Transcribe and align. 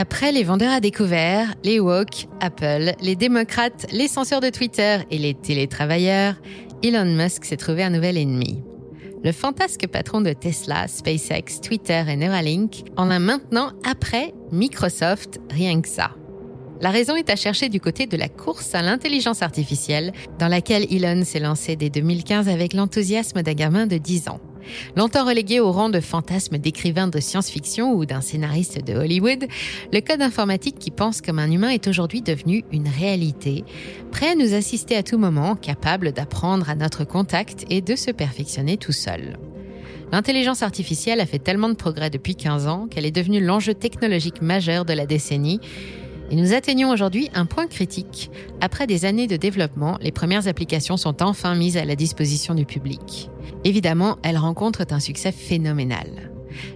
Après 0.00 0.32
les 0.32 0.44
vendeurs 0.44 0.72
à 0.72 0.80
découvert, 0.80 1.52
les 1.62 1.78
woke, 1.78 2.26
Apple, 2.40 2.94
les 3.02 3.16
démocrates, 3.16 3.86
les 3.92 4.08
censeurs 4.08 4.40
de 4.40 4.48
Twitter 4.48 5.00
et 5.10 5.18
les 5.18 5.34
télétravailleurs, 5.34 6.36
Elon 6.82 7.04
Musk 7.04 7.44
s'est 7.44 7.58
trouvé 7.58 7.82
un 7.82 7.90
nouvel 7.90 8.16
ennemi. 8.16 8.62
Le 9.22 9.30
fantasque 9.30 9.86
patron 9.88 10.22
de 10.22 10.32
Tesla, 10.32 10.88
SpaceX, 10.88 11.60
Twitter 11.62 12.02
et 12.08 12.16
Neuralink 12.16 12.84
en 12.96 13.10
a 13.10 13.18
maintenant 13.18 13.72
après 13.84 14.32
Microsoft, 14.50 15.38
rien 15.50 15.82
que 15.82 15.88
ça. 15.88 16.12
La 16.80 16.88
raison 16.88 17.14
est 17.14 17.28
à 17.28 17.36
chercher 17.36 17.68
du 17.68 17.78
côté 17.78 18.06
de 18.06 18.16
la 18.16 18.30
course 18.30 18.74
à 18.74 18.80
l'intelligence 18.80 19.42
artificielle, 19.42 20.14
dans 20.38 20.48
laquelle 20.48 20.86
Elon 20.90 21.24
s'est 21.26 21.40
lancé 21.40 21.76
dès 21.76 21.90
2015 21.90 22.48
avec 22.48 22.72
l'enthousiasme 22.72 23.42
d'un 23.42 23.52
gamin 23.52 23.86
de 23.86 23.98
10 23.98 24.30
ans. 24.30 24.40
Longtemps 24.96 25.26
relégué 25.26 25.60
au 25.60 25.72
rang 25.72 25.88
de 25.88 26.00
fantasme 26.00 26.58
d'écrivain 26.58 27.08
de 27.08 27.20
science-fiction 27.20 27.92
ou 27.92 28.06
d'un 28.06 28.20
scénariste 28.20 28.84
de 28.84 28.94
Hollywood, 28.94 29.46
le 29.92 30.00
code 30.00 30.22
informatique 30.22 30.78
qui 30.78 30.90
pense 30.90 31.20
comme 31.20 31.38
un 31.38 31.50
humain 31.50 31.70
est 31.70 31.88
aujourd'hui 31.88 32.22
devenu 32.22 32.64
une 32.72 32.88
réalité, 32.88 33.64
prêt 34.10 34.30
à 34.30 34.34
nous 34.34 34.54
assister 34.54 34.96
à 34.96 35.02
tout 35.02 35.18
moment, 35.18 35.56
capable 35.56 36.12
d'apprendre 36.12 36.68
à 36.68 36.74
notre 36.74 37.04
contact 37.04 37.64
et 37.70 37.80
de 37.80 37.96
se 37.96 38.10
perfectionner 38.10 38.76
tout 38.76 38.92
seul. 38.92 39.38
L'intelligence 40.12 40.62
artificielle 40.62 41.20
a 41.20 41.26
fait 41.26 41.38
tellement 41.38 41.68
de 41.68 41.74
progrès 41.74 42.10
depuis 42.10 42.34
15 42.34 42.66
ans 42.66 42.88
qu'elle 42.88 43.06
est 43.06 43.12
devenue 43.12 43.40
l'enjeu 43.40 43.74
technologique 43.74 44.42
majeur 44.42 44.84
de 44.84 44.92
la 44.92 45.06
décennie 45.06 45.60
et 46.30 46.36
nous 46.36 46.52
atteignons 46.52 46.90
aujourd'hui 46.90 47.28
un 47.34 47.46
point 47.46 47.66
critique. 47.66 48.30
Après 48.60 48.86
des 48.86 49.04
années 49.04 49.26
de 49.26 49.36
développement, 49.36 49.98
les 50.00 50.12
premières 50.12 50.48
applications 50.48 50.96
sont 50.96 51.22
enfin 51.22 51.54
mises 51.54 51.76
à 51.76 51.84
la 51.84 51.96
disposition 51.96 52.54
du 52.54 52.64
public. 52.64 53.30
Évidemment, 53.64 54.18
elles 54.22 54.38
rencontrent 54.38 54.86
un 54.90 55.00
succès 55.00 55.32
phénoménal. 55.32 56.30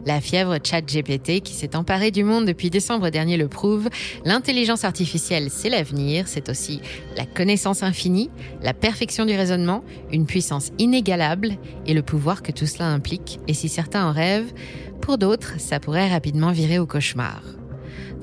La 0.06 0.20
fièvre 0.20 0.58
ChatGPT 0.62 1.40
qui 1.40 1.52
s'est 1.52 1.76
emparée 1.76 2.10
du 2.10 2.24
monde 2.24 2.46
depuis 2.46 2.70
décembre 2.70 3.10
dernier 3.10 3.36
le 3.36 3.48
prouve. 3.48 3.88
L'intelligence 4.24 4.84
artificielle, 4.84 5.48
c'est 5.50 5.70
l'avenir, 5.70 6.28
c'est 6.28 6.48
aussi 6.48 6.80
la 7.16 7.26
connaissance 7.26 7.82
infinie, 7.82 8.30
la 8.62 8.74
perfection 8.74 9.24
du 9.24 9.34
raisonnement, 9.34 9.82
une 10.12 10.26
puissance 10.26 10.70
inégalable 10.78 11.56
et 11.86 11.94
le 11.94 12.02
pouvoir 12.02 12.42
que 12.42 12.52
tout 12.52 12.66
cela 12.66 12.88
implique. 12.88 13.40
Et 13.48 13.54
si 13.54 13.68
certains 13.68 14.06
en 14.06 14.12
rêvent, 14.12 14.52
pour 15.00 15.18
d'autres, 15.18 15.54
ça 15.58 15.80
pourrait 15.80 16.10
rapidement 16.10 16.52
virer 16.52 16.78
au 16.78 16.86
cauchemar. 16.86 17.42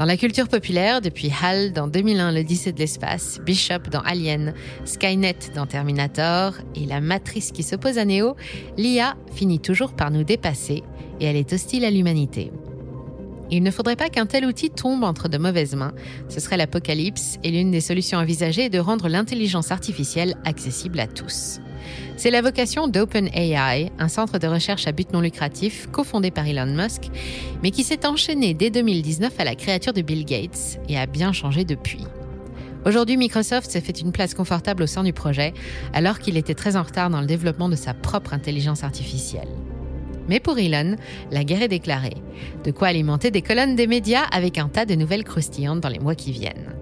Dans 0.02 0.08
la 0.08 0.18
culture 0.18 0.48
populaire, 0.48 1.00
depuis 1.00 1.30
HAL 1.30 1.74
dans 1.74 1.88
2001, 1.88 2.32
l'Odyssée 2.32 2.72
de 2.72 2.80
l'espace, 2.80 3.40
Bishop 3.46 3.92
dans 3.92 4.00
Alien, 4.00 4.56
Skynet 4.84 5.38
dans 5.54 5.68
Terminator 5.68 6.56
et 6.74 6.88
la 6.88 7.02
matrice 7.02 7.52
qui 7.52 7.62
s'oppose 7.62 8.00
à 8.00 8.06
Neo, 8.06 8.36
l'IA 8.78 9.16
finit 9.32 9.60
toujours 9.60 9.94
par 9.94 10.10
nous 10.10 10.24
dépasser 10.24 10.82
et 11.20 11.26
elle 11.26 11.36
est 11.36 11.54
hostile 11.54 11.86
à 11.86 11.92
l'humanité. 11.92 12.52
Il 13.52 13.62
ne 13.62 13.70
faudrait 13.70 13.96
pas 13.96 14.10
qu'un 14.10 14.26
tel 14.26 14.44
outil 14.44 14.72
tombe 14.72 15.04
entre 15.04 15.30
de 15.30 15.38
mauvaises 15.38 15.76
mains. 15.76 15.94
Ce 16.30 16.40
serait 16.40 16.58
l'apocalypse 16.58 17.38
et 17.44 17.52
l'une 17.52 17.70
des 17.70 17.80
solutions 17.80 18.18
envisagées 18.18 18.66
est 18.66 18.70
de 18.72 18.80
rendre 18.80 19.08
l'intelligence 19.08 19.70
artificielle 19.72 20.34
accessible 20.46 21.00
à 21.00 21.06
tous. 21.06 21.60
C'est 22.18 22.32
la 22.32 22.42
vocation 22.42 22.88
d'OpenAI, 22.88 23.92
un 24.00 24.08
centre 24.08 24.38
de 24.38 24.48
recherche 24.48 24.88
à 24.88 24.92
but 24.92 25.12
non 25.14 25.22
lucratif 25.22 25.88
cofondé 25.92 26.32
par 26.32 26.48
Elon 26.48 26.66
Musk, 26.66 27.10
mais 27.64 27.72
qui 27.72 27.84
s'est 27.84 28.06
enchaîné 28.06 28.54
dès 28.54 28.70
2019 28.70 29.34
à 29.40 29.44
la 29.44 29.56
créature 29.56 29.94
de 29.94 30.02
Bill 30.02 30.26
Gates 30.26 30.80
et 30.88 30.98
a 30.98 31.06
bien 31.06 31.32
changé 31.34 31.66
depuis. 31.66 32.06
Aujourd'hui, 32.86 33.18
Microsoft 33.18 33.70
s'est 33.70 33.82
fait 33.82 34.02
une 34.02 34.12
place 34.12 34.34
confortable 34.34 34.84
au 34.84 34.88
sein 34.88 35.04
du 35.04 35.14
projet, 35.14 35.54
alors 35.94 36.18
qu'il 36.18 36.38
était 36.38 36.56
très 36.56 36.76
en 36.76 36.84
retard 36.84 37.12
dans 37.12 37.22
le 37.22 37.28
développement 37.28 37.70
de 37.70 37.76
sa 37.76 37.94
propre 37.94 38.34
intelligence 38.34 38.84
artificielle. 38.84 39.50
Mais 40.28 40.40
pour 40.40 40.58
Elon, 40.58 40.96
la 41.32 41.44
guerre 41.44 41.64
est 41.64 41.68
déclarée. 41.68 42.18
De 42.64 42.72
quoi 42.72 42.88
alimenter 42.88 43.32
des 43.32 43.42
colonnes 43.42 43.76
des 43.76 43.88
médias 43.88 44.24
avec 44.32 44.58
un 44.58 44.68
tas 44.68 44.86
de 44.86 44.96
nouvelles 44.96 45.24
croustillantes 45.24 45.82
dans 45.82 45.90
les 45.90 46.00
mois 46.00 46.16
qui 46.16 46.32
viennent. 46.32 46.76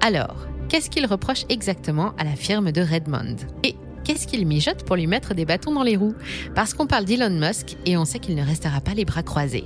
Alors, 0.00 0.46
qu'est-ce 0.68 0.90
qu'il 0.90 1.06
reproche 1.06 1.44
exactement 1.48 2.12
à 2.18 2.24
la 2.24 2.36
firme 2.36 2.72
de 2.72 2.82
Redmond? 2.82 3.36
Qu'est-ce 4.06 4.28
qu'il 4.28 4.46
mijote 4.46 4.84
pour 4.84 4.94
lui 4.94 5.08
mettre 5.08 5.34
des 5.34 5.44
bâtons 5.44 5.72
dans 5.72 5.82
les 5.82 5.96
roues 5.96 6.14
Parce 6.54 6.74
qu'on 6.74 6.86
parle 6.86 7.04
d'Elon 7.04 7.30
Musk 7.30 7.76
et 7.86 7.96
on 7.96 8.04
sait 8.04 8.20
qu'il 8.20 8.36
ne 8.36 8.44
restera 8.44 8.80
pas 8.80 8.94
les 8.94 9.04
bras 9.04 9.24
croisés. 9.24 9.64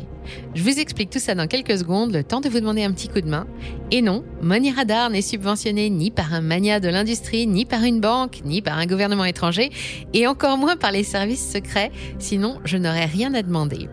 Je 0.54 0.62
vous 0.62 0.78
explique 0.78 1.10
tout 1.10 1.18
ça 1.18 1.34
dans 1.34 1.46
quelques 1.46 1.76
secondes, 1.76 2.12
le 2.12 2.24
temps 2.24 2.40
de 2.40 2.48
vous 2.48 2.60
demander 2.60 2.82
un 2.82 2.92
petit 2.92 3.08
coup 3.08 3.20
de 3.20 3.28
main. 3.28 3.46
Et 3.90 4.00
non, 4.00 4.24
Money 4.40 4.70
Radar 4.70 5.10
n'est 5.10 5.20
subventionné 5.20 5.90
ni 5.90 6.10
par 6.10 6.32
un 6.32 6.40
mania 6.40 6.80
de 6.80 6.88
l'industrie, 6.88 7.46
ni 7.46 7.66
par 7.66 7.82
une 7.84 8.00
banque, 8.00 8.40
ni 8.44 8.62
par 8.62 8.78
un 8.78 8.86
gouvernement 8.86 9.26
étranger, 9.26 9.70
et 10.14 10.26
encore 10.26 10.56
moins 10.56 10.76
par 10.76 10.90
les 10.90 11.04
services 11.04 11.52
secrets, 11.52 11.92
sinon 12.18 12.60
je 12.64 12.78
n'aurais 12.78 13.04
rien 13.04 13.34
à 13.34 13.42
demander. 13.42 13.88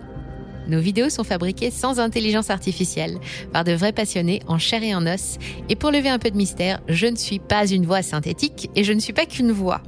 Nos 0.70 0.80
vidéos 0.80 1.10
sont 1.10 1.24
fabriquées 1.26 1.72
sans 1.72 2.00
intelligence 2.00 2.50
artificielle, 2.50 3.18
par 3.52 3.66
de 3.66 3.74
vrais 3.74 3.94
passionnés 3.94 4.42
en 4.48 4.58
chair 4.58 4.82
et 4.84 4.96
en 4.96 5.06
os. 5.08 5.40
Et 5.70 5.76
pour 5.76 5.92
lever 5.92 6.10
un 6.10 6.20
peu 6.20 6.30
de 6.30 6.38
mystère, 6.38 6.80
je 6.88 7.08
ne 7.08 7.16
suis 7.18 7.40
pas 7.40 7.68
une 7.68 7.86
voix 7.86 8.02
synthétique 8.02 8.70
et 8.76 8.84
je 8.84 8.94
ne 8.94 9.00
suis 9.00 9.14
pas 9.14 9.26
qu'une 9.26 9.52
voix. 9.52 9.82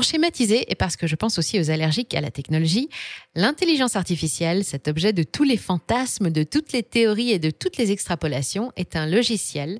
Pour 0.00 0.08
schématiser, 0.08 0.64
et 0.72 0.76
parce 0.76 0.96
que 0.96 1.06
je 1.06 1.14
pense 1.14 1.38
aussi 1.38 1.60
aux 1.60 1.70
allergiques 1.70 2.14
à 2.14 2.22
la 2.22 2.30
technologie, 2.30 2.88
l'intelligence 3.34 3.96
artificielle, 3.96 4.64
cet 4.64 4.88
objet 4.88 5.12
de 5.12 5.22
tous 5.22 5.44
les 5.44 5.58
fantasmes, 5.58 6.30
de 6.30 6.42
toutes 6.42 6.72
les 6.72 6.82
théories 6.82 7.32
et 7.32 7.38
de 7.38 7.50
toutes 7.50 7.76
les 7.76 7.92
extrapolations, 7.92 8.72
est 8.76 8.96
un 8.96 9.04
logiciel 9.04 9.78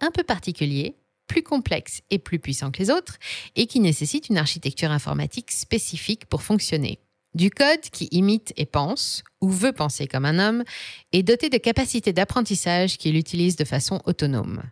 un 0.00 0.10
peu 0.10 0.24
particulier, 0.24 0.96
plus 1.28 1.44
complexe 1.44 2.00
et 2.10 2.18
plus 2.18 2.40
puissant 2.40 2.72
que 2.72 2.80
les 2.80 2.90
autres, 2.90 3.18
et 3.54 3.68
qui 3.68 3.78
nécessite 3.78 4.28
une 4.28 4.38
architecture 4.38 4.90
informatique 4.90 5.52
spécifique 5.52 6.26
pour 6.26 6.42
fonctionner. 6.42 6.98
Du 7.34 7.50
code 7.50 7.82
qui 7.92 8.08
imite 8.10 8.52
et 8.56 8.66
pense, 8.66 9.22
ou 9.40 9.50
veut 9.50 9.70
penser 9.70 10.08
comme 10.08 10.24
un 10.24 10.40
homme, 10.40 10.64
est 11.12 11.22
doté 11.22 11.48
de 11.48 11.58
capacités 11.58 12.12
d'apprentissage 12.12 12.98
qu'il 12.98 13.14
utilise 13.14 13.54
de 13.54 13.64
façon 13.64 14.02
autonome. 14.04 14.64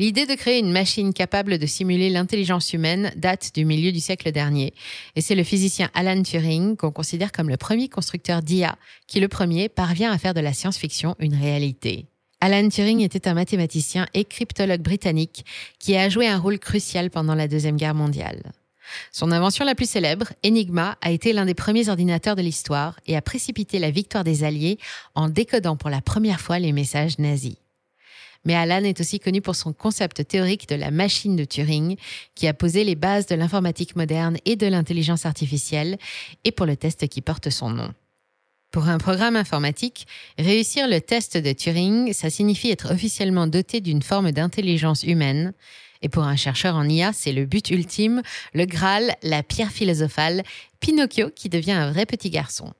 L'idée 0.00 0.24
de 0.24 0.34
créer 0.34 0.58
une 0.58 0.72
machine 0.72 1.12
capable 1.12 1.58
de 1.58 1.66
simuler 1.66 2.08
l'intelligence 2.08 2.72
humaine 2.72 3.12
date 3.16 3.50
du 3.54 3.66
milieu 3.66 3.92
du 3.92 4.00
siècle 4.00 4.32
dernier, 4.32 4.72
et 5.14 5.20
c'est 5.20 5.34
le 5.34 5.44
physicien 5.44 5.90
Alan 5.92 6.22
Turing 6.22 6.78
qu'on 6.78 6.90
considère 6.90 7.32
comme 7.32 7.50
le 7.50 7.58
premier 7.58 7.90
constructeur 7.90 8.40
d'IA 8.40 8.76
qui 9.06 9.20
le 9.20 9.28
premier 9.28 9.68
parvient 9.68 10.10
à 10.10 10.16
faire 10.16 10.32
de 10.32 10.40
la 10.40 10.54
science-fiction 10.54 11.16
une 11.18 11.34
réalité. 11.34 12.06
Alan 12.40 12.66
Turing 12.70 13.00
était 13.00 13.28
un 13.28 13.34
mathématicien 13.34 14.06
et 14.14 14.24
cryptologue 14.24 14.80
britannique 14.80 15.44
qui 15.78 15.94
a 15.98 16.08
joué 16.08 16.26
un 16.26 16.38
rôle 16.38 16.58
crucial 16.58 17.10
pendant 17.10 17.34
la 17.34 17.46
Deuxième 17.46 17.76
Guerre 17.76 17.94
mondiale. 17.94 18.52
Son 19.12 19.30
invention 19.30 19.66
la 19.66 19.74
plus 19.74 19.90
célèbre, 19.90 20.32
Enigma, 20.42 20.96
a 21.02 21.10
été 21.10 21.34
l'un 21.34 21.44
des 21.44 21.52
premiers 21.52 21.90
ordinateurs 21.90 22.36
de 22.36 22.42
l'histoire 22.42 22.98
et 23.06 23.18
a 23.18 23.20
précipité 23.20 23.78
la 23.78 23.90
victoire 23.90 24.24
des 24.24 24.44
Alliés 24.44 24.78
en 25.14 25.28
décodant 25.28 25.76
pour 25.76 25.90
la 25.90 26.00
première 26.00 26.40
fois 26.40 26.58
les 26.58 26.72
messages 26.72 27.18
nazis. 27.18 27.56
Mais 28.44 28.54
Alan 28.54 28.84
est 28.84 29.00
aussi 29.00 29.20
connu 29.20 29.40
pour 29.40 29.54
son 29.54 29.72
concept 29.72 30.26
théorique 30.26 30.68
de 30.68 30.74
la 30.74 30.90
machine 30.90 31.36
de 31.36 31.44
Turing, 31.44 31.96
qui 32.34 32.48
a 32.48 32.54
posé 32.54 32.84
les 32.84 32.94
bases 32.94 33.26
de 33.26 33.34
l'informatique 33.34 33.96
moderne 33.96 34.38
et 34.44 34.56
de 34.56 34.66
l'intelligence 34.66 35.26
artificielle, 35.26 35.98
et 36.44 36.52
pour 36.52 36.66
le 36.66 36.76
test 36.76 37.06
qui 37.08 37.20
porte 37.20 37.50
son 37.50 37.70
nom. 37.70 37.92
Pour 38.70 38.88
un 38.88 38.98
programme 38.98 39.34
informatique, 39.34 40.06
réussir 40.38 40.86
le 40.86 41.00
test 41.00 41.36
de 41.36 41.52
Turing, 41.52 42.12
ça 42.12 42.30
signifie 42.30 42.70
être 42.70 42.92
officiellement 42.92 43.48
doté 43.48 43.80
d'une 43.80 44.02
forme 44.02 44.30
d'intelligence 44.30 45.02
humaine. 45.02 45.52
Et 46.02 46.08
pour 46.08 46.22
un 46.22 46.36
chercheur 46.36 46.76
en 46.76 46.88
IA, 46.88 47.12
c'est 47.12 47.32
le 47.32 47.46
but 47.46 47.68
ultime, 47.70 48.22
le 48.54 48.64
Graal, 48.66 49.16
la 49.22 49.42
pierre 49.42 49.72
philosophale, 49.72 50.44
Pinocchio 50.78 51.30
qui 51.34 51.48
devient 51.48 51.72
un 51.72 51.90
vrai 51.90 52.06
petit 52.06 52.30
garçon. 52.30 52.72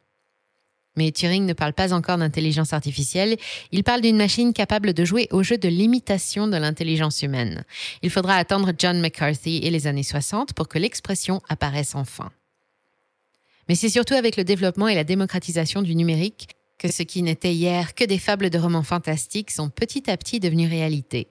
Mais 0.97 1.13
Turing 1.13 1.47
ne 1.47 1.53
parle 1.53 1.73
pas 1.73 1.93
encore 1.93 2.19
d'intelligence 2.19 2.73
artificielle, 2.73 3.37
il 3.71 3.85
parle 3.85 4.01
d'une 4.01 4.17
machine 4.17 4.53
capable 4.53 4.93
de 4.93 5.05
jouer 5.05 5.29
au 5.31 5.43
jeu 5.43 5.57
de 5.57 5.69
l'imitation 5.69 6.49
de 6.49 6.57
l'intelligence 6.57 7.23
humaine. 7.23 7.65
Il 8.03 8.11
faudra 8.11 8.35
attendre 8.35 8.73
John 8.77 9.01
McCarthy 9.01 9.59
et 9.59 9.71
les 9.71 9.87
années 9.87 10.03
60 10.03 10.53
pour 10.53 10.69
que 10.69 10.79
l'expression 10.79 11.41
apparaisse 11.49 11.95
enfin. 11.95 12.31
Mais 13.69 13.77
c'est 13.77 13.89
surtout 13.89 14.15
avec 14.15 14.37
le 14.37 14.43
développement 14.43 14.89
et 14.89 14.97
la 14.97 15.05
démocratisation 15.05 15.83
du 15.83 15.95
numérique 15.95 16.49
que 16.77 16.91
ce 16.91 17.03
qui 17.03 17.23
n'était 17.23 17.55
hier 17.55 17.95
que 17.95 18.05
des 18.05 18.19
fables 18.19 18.51
de 18.51 18.59
romans 18.59 18.83
fantastiques 18.83 19.51
sont 19.51 19.69
petit 19.69 20.11
à 20.11 20.17
petit 20.17 20.41
devenus 20.41 20.69
réalité. 20.69 21.29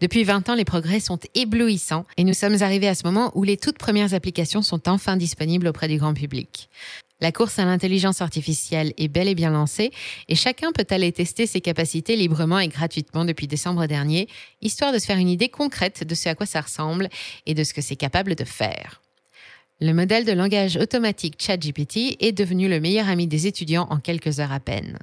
Depuis 0.00 0.22
20 0.22 0.48
ans, 0.48 0.54
les 0.54 0.64
progrès 0.64 1.00
sont 1.00 1.18
éblouissants 1.34 2.04
et 2.16 2.24
nous 2.24 2.34
sommes 2.34 2.62
arrivés 2.62 2.88
à 2.88 2.94
ce 2.94 3.04
moment 3.04 3.32
où 3.34 3.42
les 3.42 3.56
toutes 3.56 3.78
premières 3.78 4.14
applications 4.14 4.62
sont 4.62 4.88
enfin 4.88 5.16
disponibles 5.16 5.66
auprès 5.66 5.88
du 5.88 5.98
grand 5.98 6.14
public. 6.14 6.68
La 7.22 7.30
course 7.30 7.60
à 7.60 7.64
l'intelligence 7.64 8.20
artificielle 8.20 8.94
est 8.96 9.06
bel 9.06 9.28
et 9.28 9.36
bien 9.36 9.50
lancée 9.50 9.92
et 10.26 10.34
chacun 10.34 10.72
peut 10.72 10.88
aller 10.90 11.12
tester 11.12 11.46
ses 11.46 11.60
capacités 11.60 12.16
librement 12.16 12.58
et 12.58 12.66
gratuitement 12.66 13.24
depuis 13.24 13.46
décembre 13.46 13.86
dernier, 13.86 14.26
histoire 14.60 14.92
de 14.92 14.98
se 14.98 15.06
faire 15.06 15.18
une 15.18 15.28
idée 15.28 15.48
concrète 15.48 16.02
de 16.04 16.16
ce 16.16 16.28
à 16.28 16.34
quoi 16.34 16.46
ça 16.46 16.60
ressemble 16.60 17.08
et 17.46 17.54
de 17.54 17.62
ce 17.62 17.74
que 17.74 17.80
c'est 17.80 17.94
capable 17.94 18.34
de 18.34 18.42
faire. 18.42 19.02
le 19.80 19.94
modèle 19.94 20.24
de 20.24 20.32
langage 20.32 20.76
automatique 20.76 21.36
ChatGPT 21.38 22.16
est 22.18 22.32
devenu 22.32 22.68
le 22.68 22.80
meilleur 22.80 23.08
ami 23.08 23.28
des 23.28 23.46
étudiants 23.46 23.86
en 23.90 24.00
quelques 24.00 24.40
heures 24.40 24.50
à 24.50 24.58
peine. 24.58 24.98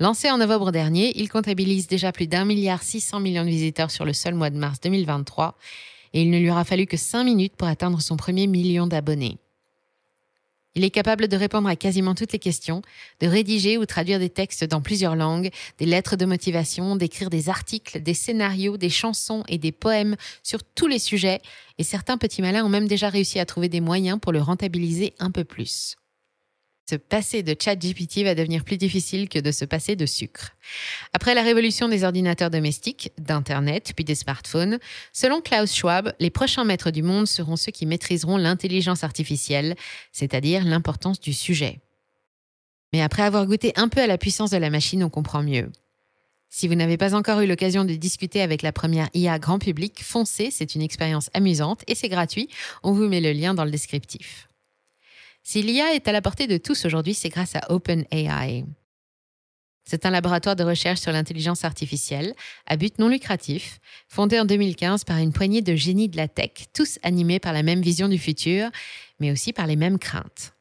Lancé 0.00 0.30
en 0.30 0.38
novembre 0.38 0.72
dernier, 0.72 1.12
il 1.20 1.28
comptabilise 1.28 1.86
déjà 1.86 2.12
plus 2.12 2.28
d'un 2.28 2.46
milliard 2.46 2.82
600 2.82 3.20
millions 3.20 3.44
de 3.44 3.50
visiteurs 3.50 3.90
sur 3.90 4.06
le 4.06 4.14
seul 4.14 4.32
mois 4.32 4.48
de 4.48 4.56
mars 4.56 4.80
2023 4.80 5.58
et 6.14 6.22
il 6.22 6.30
ne 6.30 6.38
lui 6.38 6.50
aura 6.50 6.64
fallu 6.64 6.86
que 6.86 6.96
5 6.96 7.24
minutes 7.24 7.56
pour 7.56 7.68
atteindre 7.68 8.00
son 8.00 8.16
premier 8.16 8.46
million 8.46 8.86
d'abonnés. 8.86 9.36
Il 10.78 10.84
est 10.84 10.90
capable 10.90 11.26
de 11.26 11.36
répondre 11.36 11.68
à 11.68 11.74
quasiment 11.74 12.14
toutes 12.14 12.32
les 12.32 12.38
questions, 12.38 12.82
de 13.18 13.26
rédiger 13.26 13.78
ou 13.78 13.84
traduire 13.84 14.20
des 14.20 14.30
textes 14.30 14.62
dans 14.62 14.80
plusieurs 14.80 15.16
langues, 15.16 15.50
des 15.78 15.86
lettres 15.86 16.14
de 16.14 16.24
motivation, 16.24 16.94
d'écrire 16.94 17.30
des 17.30 17.48
articles, 17.48 18.00
des 18.00 18.14
scénarios, 18.14 18.76
des 18.76 18.88
chansons 18.88 19.42
et 19.48 19.58
des 19.58 19.72
poèmes 19.72 20.14
sur 20.44 20.62
tous 20.62 20.86
les 20.86 21.00
sujets, 21.00 21.40
et 21.78 21.82
certains 21.82 22.16
petits 22.16 22.42
malins 22.42 22.64
ont 22.64 22.68
même 22.68 22.86
déjà 22.86 23.08
réussi 23.08 23.40
à 23.40 23.44
trouver 23.44 23.68
des 23.68 23.80
moyens 23.80 24.20
pour 24.20 24.30
le 24.30 24.40
rentabiliser 24.40 25.14
un 25.18 25.32
peu 25.32 25.42
plus. 25.42 25.96
Se 26.88 26.96
passer 26.96 27.42
de 27.42 27.54
ChatGPT 27.58 28.22
va 28.24 28.34
devenir 28.34 28.64
plus 28.64 28.78
difficile 28.78 29.28
que 29.28 29.38
de 29.38 29.52
se 29.52 29.66
passer 29.66 29.94
de 29.94 30.06
sucre. 30.06 30.56
Après 31.12 31.34
la 31.34 31.42
révolution 31.42 31.86
des 31.86 32.02
ordinateurs 32.02 32.48
domestiques, 32.48 33.12
d'Internet, 33.18 33.92
puis 33.94 34.06
des 34.06 34.14
smartphones, 34.14 34.78
selon 35.12 35.42
Klaus 35.42 35.74
Schwab, 35.74 36.14
les 36.18 36.30
prochains 36.30 36.64
maîtres 36.64 36.90
du 36.90 37.02
monde 37.02 37.26
seront 37.26 37.56
ceux 37.56 37.72
qui 37.72 37.84
maîtriseront 37.84 38.38
l'intelligence 38.38 39.04
artificielle, 39.04 39.76
c'est-à-dire 40.12 40.64
l'importance 40.64 41.20
du 41.20 41.34
sujet. 41.34 41.80
Mais 42.94 43.02
après 43.02 43.22
avoir 43.22 43.44
goûté 43.44 43.74
un 43.76 43.88
peu 43.88 44.00
à 44.00 44.06
la 44.06 44.16
puissance 44.16 44.50
de 44.50 44.56
la 44.56 44.70
machine, 44.70 45.04
on 45.04 45.10
comprend 45.10 45.42
mieux. 45.42 45.70
Si 46.48 46.68
vous 46.68 46.74
n'avez 46.74 46.96
pas 46.96 47.14
encore 47.14 47.40
eu 47.40 47.46
l'occasion 47.46 47.84
de 47.84 47.92
discuter 47.96 48.40
avec 48.40 48.62
la 48.62 48.72
première 48.72 49.10
IA 49.12 49.38
grand 49.38 49.58
public, 49.58 50.02
foncez, 50.02 50.50
c'est 50.50 50.74
une 50.74 50.80
expérience 50.80 51.28
amusante 51.34 51.84
et 51.86 51.94
c'est 51.94 52.08
gratuit. 52.08 52.48
On 52.82 52.92
vous 52.92 53.08
met 53.08 53.20
le 53.20 53.32
lien 53.32 53.52
dans 53.52 53.66
le 53.66 53.70
descriptif. 53.70 54.47
Si 55.50 55.62
l'IA 55.62 55.94
est 55.94 56.06
à 56.06 56.12
la 56.12 56.20
portée 56.20 56.46
de 56.46 56.58
tous 56.58 56.84
aujourd'hui, 56.84 57.14
c'est 57.14 57.30
grâce 57.30 57.56
à 57.56 57.72
OpenAI. 57.72 58.66
C'est 59.86 60.04
un 60.04 60.10
laboratoire 60.10 60.56
de 60.56 60.62
recherche 60.62 61.00
sur 61.00 61.10
l'intelligence 61.10 61.64
artificielle 61.64 62.34
à 62.66 62.76
but 62.76 62.98
non 62.98 63.08
lucratif, 63.08 63.80
fondé 64.08 64.38
en 64.38 64.44
2015 64.44 65.04
par 65.04 65.16
une 65.16 65.32
poignée 65.32 65.62
de 65.62 65.74
génies 65.74 66.10
de 66.10 66.18
la 66.18 66.28
tech, 66.28 66.66
tous 66.74 66.98
animés 67.02 67.38
par 67.38 67.54
la 67.54 67.62
même 67.62 67.80
vision 67.80 68.10
du 68.10 68.18
futur, 68.18 68.68
mais 69.20 69.32
aussi 69.32 69.54
par 69.54 69.66
les 69.66 69.76
mêmes 69.76 69.98
craintes. 69.98 70.52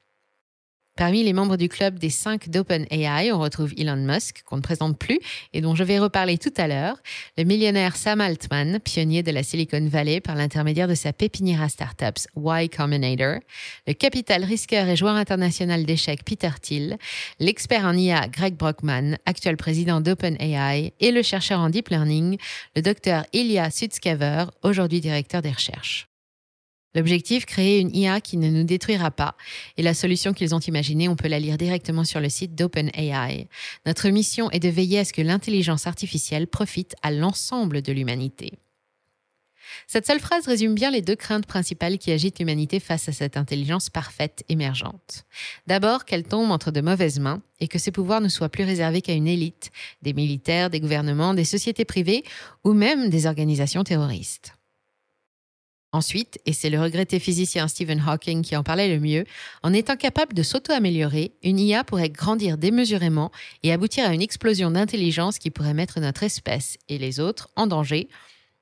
Parmi 0.97 1.23
les 1.23 1.31
membres 1.31 1.57
du 1.57 1.69
club 1.69 1.99
des 1.99 2.09
5 2.09 2.49
d'OpenAI, 2.49 3.31
on 3.31 3.39
retrouve 3.39 3.71
Elon 3.77 3.97
Musk, 3.97 4.41
qu'on 4.45 4.57
ne 4.57 4.61
présente 4.61 4.97
plus 4.97 5.19
et 5.53 5.61
dont 5.61 5.75
je 5.75 5.83
vais 5.83 5.99
reparler 5.99 6.39
tout 6.39 6.53
à 6.57 6.67
l'heure, 6.67 6.97
le 7.38 7.44
millionnaire 7.44 7.95
Sam 7.95 8.19
Altman, 8.19 8.79
pionnier 8.79 9.21
de 9.21 9.29
la 9.29 9.44
Silicon 9.44 9.88
Valley 9.88 10.21
par 10.21 10.33
l'intermédiaire 10.33 10.88
de 10.88 10.95
sa 10.95 11.13
pépinière 11.13 11.61
à 11.61 11.69
startups 11.69 12.25
Y 12.35 12.75
Combinator, 12.75 13.41
le 13.85 13.94
capital 13.94 14.44
risqueur 14.44 14.88
et 14.88 14.95
joueur 14.95 15.13
international 15.13 15.85
d'échecs 15.85 16.25
Peter 16.25 16.49
Thiel, 16.59 16.97
l'expert 17.39 17.85
en 17.85 17.94
IA 17.94 18.27
Greg 18.27 18.55
Brockman, 18.55 19.17
actuel 19.27 19.55
président 19.55 20.01
d'OpenAI, 20.01 20.94
et 20.99 21.11
le 21.11 21.21
chercheur 21.21 21.59
en 21.59 21.69
deep 21.69 21.89
learning, 21.89 22.39
le 22.75 22.81
docteur 22.81 23.23
Ilya 23.33 23.69
Sutskever, 23.69 24.45
aujourd'hui 24.63 24.99
directeur 24.99 25.44
des 25.44 25.51
recherches. 25.51 26.07
L'objectif, 26.95 27.45
créer 27.45 27.80
une 27.80 27.95
IA 27.95 28.22
qui 28.22 28.38
ne 28.38 28.50
nous 28.50 28.63
détruira 28.63 29.12
pas. 29.12 29.36
Et 29.78 29.84
la 29.84 29.94
solution 29.94 30.34
qu'ils 30.34 30.56
ont 30.56 30.60
imaginée, 30.60 31.10
on 31.10 31.16
peut 31.16 31.28
la 31.28 31.39
lire 31.39 31.57
directement 31.57 32.04
sur 32.04 32.19
le 32.19 32.30
site 32.30 32.56
d'OpenAI. 32.56 33.48
Notre 33.86 34.10
mission 34.10 34.50
est 34.51 34.60
de 34.60 34.69
veiller 34.69 35.00
à 35.00 35.06
ce 35.06 35.13
que 35.13 35.22
l'intelligence 35.22 35.86
artificielle 35.86 36.48
profite 36.48 36.95
à 37.04 37.12
l'ensemble 37.12 37.81
de 37.81 37.92
l'humanité. 37.92 38.54
Cette 39.86 40.07
seule 40.07 40.19
phrase 40.19 40.48
résume 40.48 40.75
bien 40.75 40.92
les 40.92 41.01
deux 41.01 41.16
craintes 41.16 41.45
principales 41.45 41.98
qui 41.98 42.12
agitent 42.12 42.39
l'humanité 42.39 42.80
face 42.80 43.07
à 43.10 43.12
cette 43.12 43.38
intelligence 43.38 43.90
parfaite 43.90 44.44
émergente. 44.50 45.25
D'abord, 45.68 46.06
qu'elle 46.06 46.24
tombe 46.24 46.51
entre 46.51 46.72
de 46.72 46.81
mauvaises 46.81 47.19
mains 47.19 47.42
et 47.60 47.68
que 47.68 47.80
ses 47.80 47.92
pouvoirs 47.92 48.22
ne 48.22 48.30
soient 48.30 48.50
plus 48.50 48.63
réservés 48.63 49.01
qu'à 49.01 49.13
une 49.13 49.28
élite, 49.28 49.72
des 50.01 50.13
militaires, 50.13 50.69
des 50.69 50.80
gouvernements, 50.80 51.33
des 51.33 51.45
sociétés 51.45 51.86
privées 51.86 52.24
ou 52.63 52.74
même 52.74 53.10
des 53.10 53.28
organisations 53.28 53.83
terroristes. 53.83 54.56
Ensuite, 55.94 56.39
et 56.45 56.51
c'est 56.51 56.69
le 56.69 56.81
regretté 56.81 57.18
physicien 57.18 57.68
Stephen 57.69 58.04
Hawking 58.06 58.42
qui 58.42 58.57
en 58.57 58.63
parlait 58.63 58.94
le 58.94 59.00
mieux, 59.00 59.24
en 59.63 59.72
étant 59.72 59.95
capable 59.95 60.34
de 60.34 60.44
s'auto-améliorer, 60.44 61.31
une 61.44 61.60
IA 61.60 61.86
pourrait 61.86 62.10
grandir 62.10 62.57
démesurément 62.57 63.31
et 63.63 63.72
aboutir 63.72 64.06
à 64.06 64.13
une 64.13 64.22
explosion 64.22 64.69
d'intelligence 64.69 65.39
qui 65.39 65.50
pourrait 65.50 65.74
mettre 65.74 66.01
notre 66.01 66.24
espèce 66.24 66.78
et 66.89 66.98
les 66.98 67.22
autres 67.22 67.50
en 67.56 67.68
danger, 67.68 68.10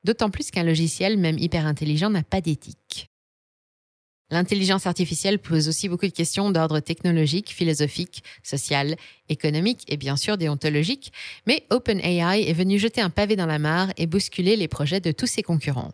d'autant 0.03 0.29
plus 0.29 0.51
qu'un 0.51 0.63
logiciel, 0.63 1.17
même 1.17 1.39
hyper 1.39 1.65
intelligent, 1.65 2.11
n'a 2.11 2.21
pas 2.21 2.41
d'éthique. 2.41 3.09
L'intelligence 4.29 4.85
artificielle 4.85 5.39
pose 5.39 5.67
aussi 5.67 5.89
beaucoup 5.89 6.07
de 6.07 6.11
questions 6.11 6.51
d'ordre 6.51 6.79
technologique, 6.79 7.49
philosophique, 7.49 8.23
social, 8.43 8.95
économique 9.29 9.83
et 9.87 9.97
bien 9.97 10.15
sûr 10.15 10.37
déontologique, 10.37 11.11
mais 11.47 11.65
OpenAI 11.71 12.41
est 12.47 12.53
venu 12.53 12.77
jeter 12.77 13.01
un 13.01 13.09
pavé 13.09 13.35
dans 13.35 13.45
la 13.45 13.59
mare 13.59 13.91
et 13.97 14.07
bousculer 14.07 14.55
les 14.55 14.67
projets 14.67 14.99
de 14.99 15.11
tous 15.11 15.27
ses 15.27 15.43
concurrents. 15.43 15.91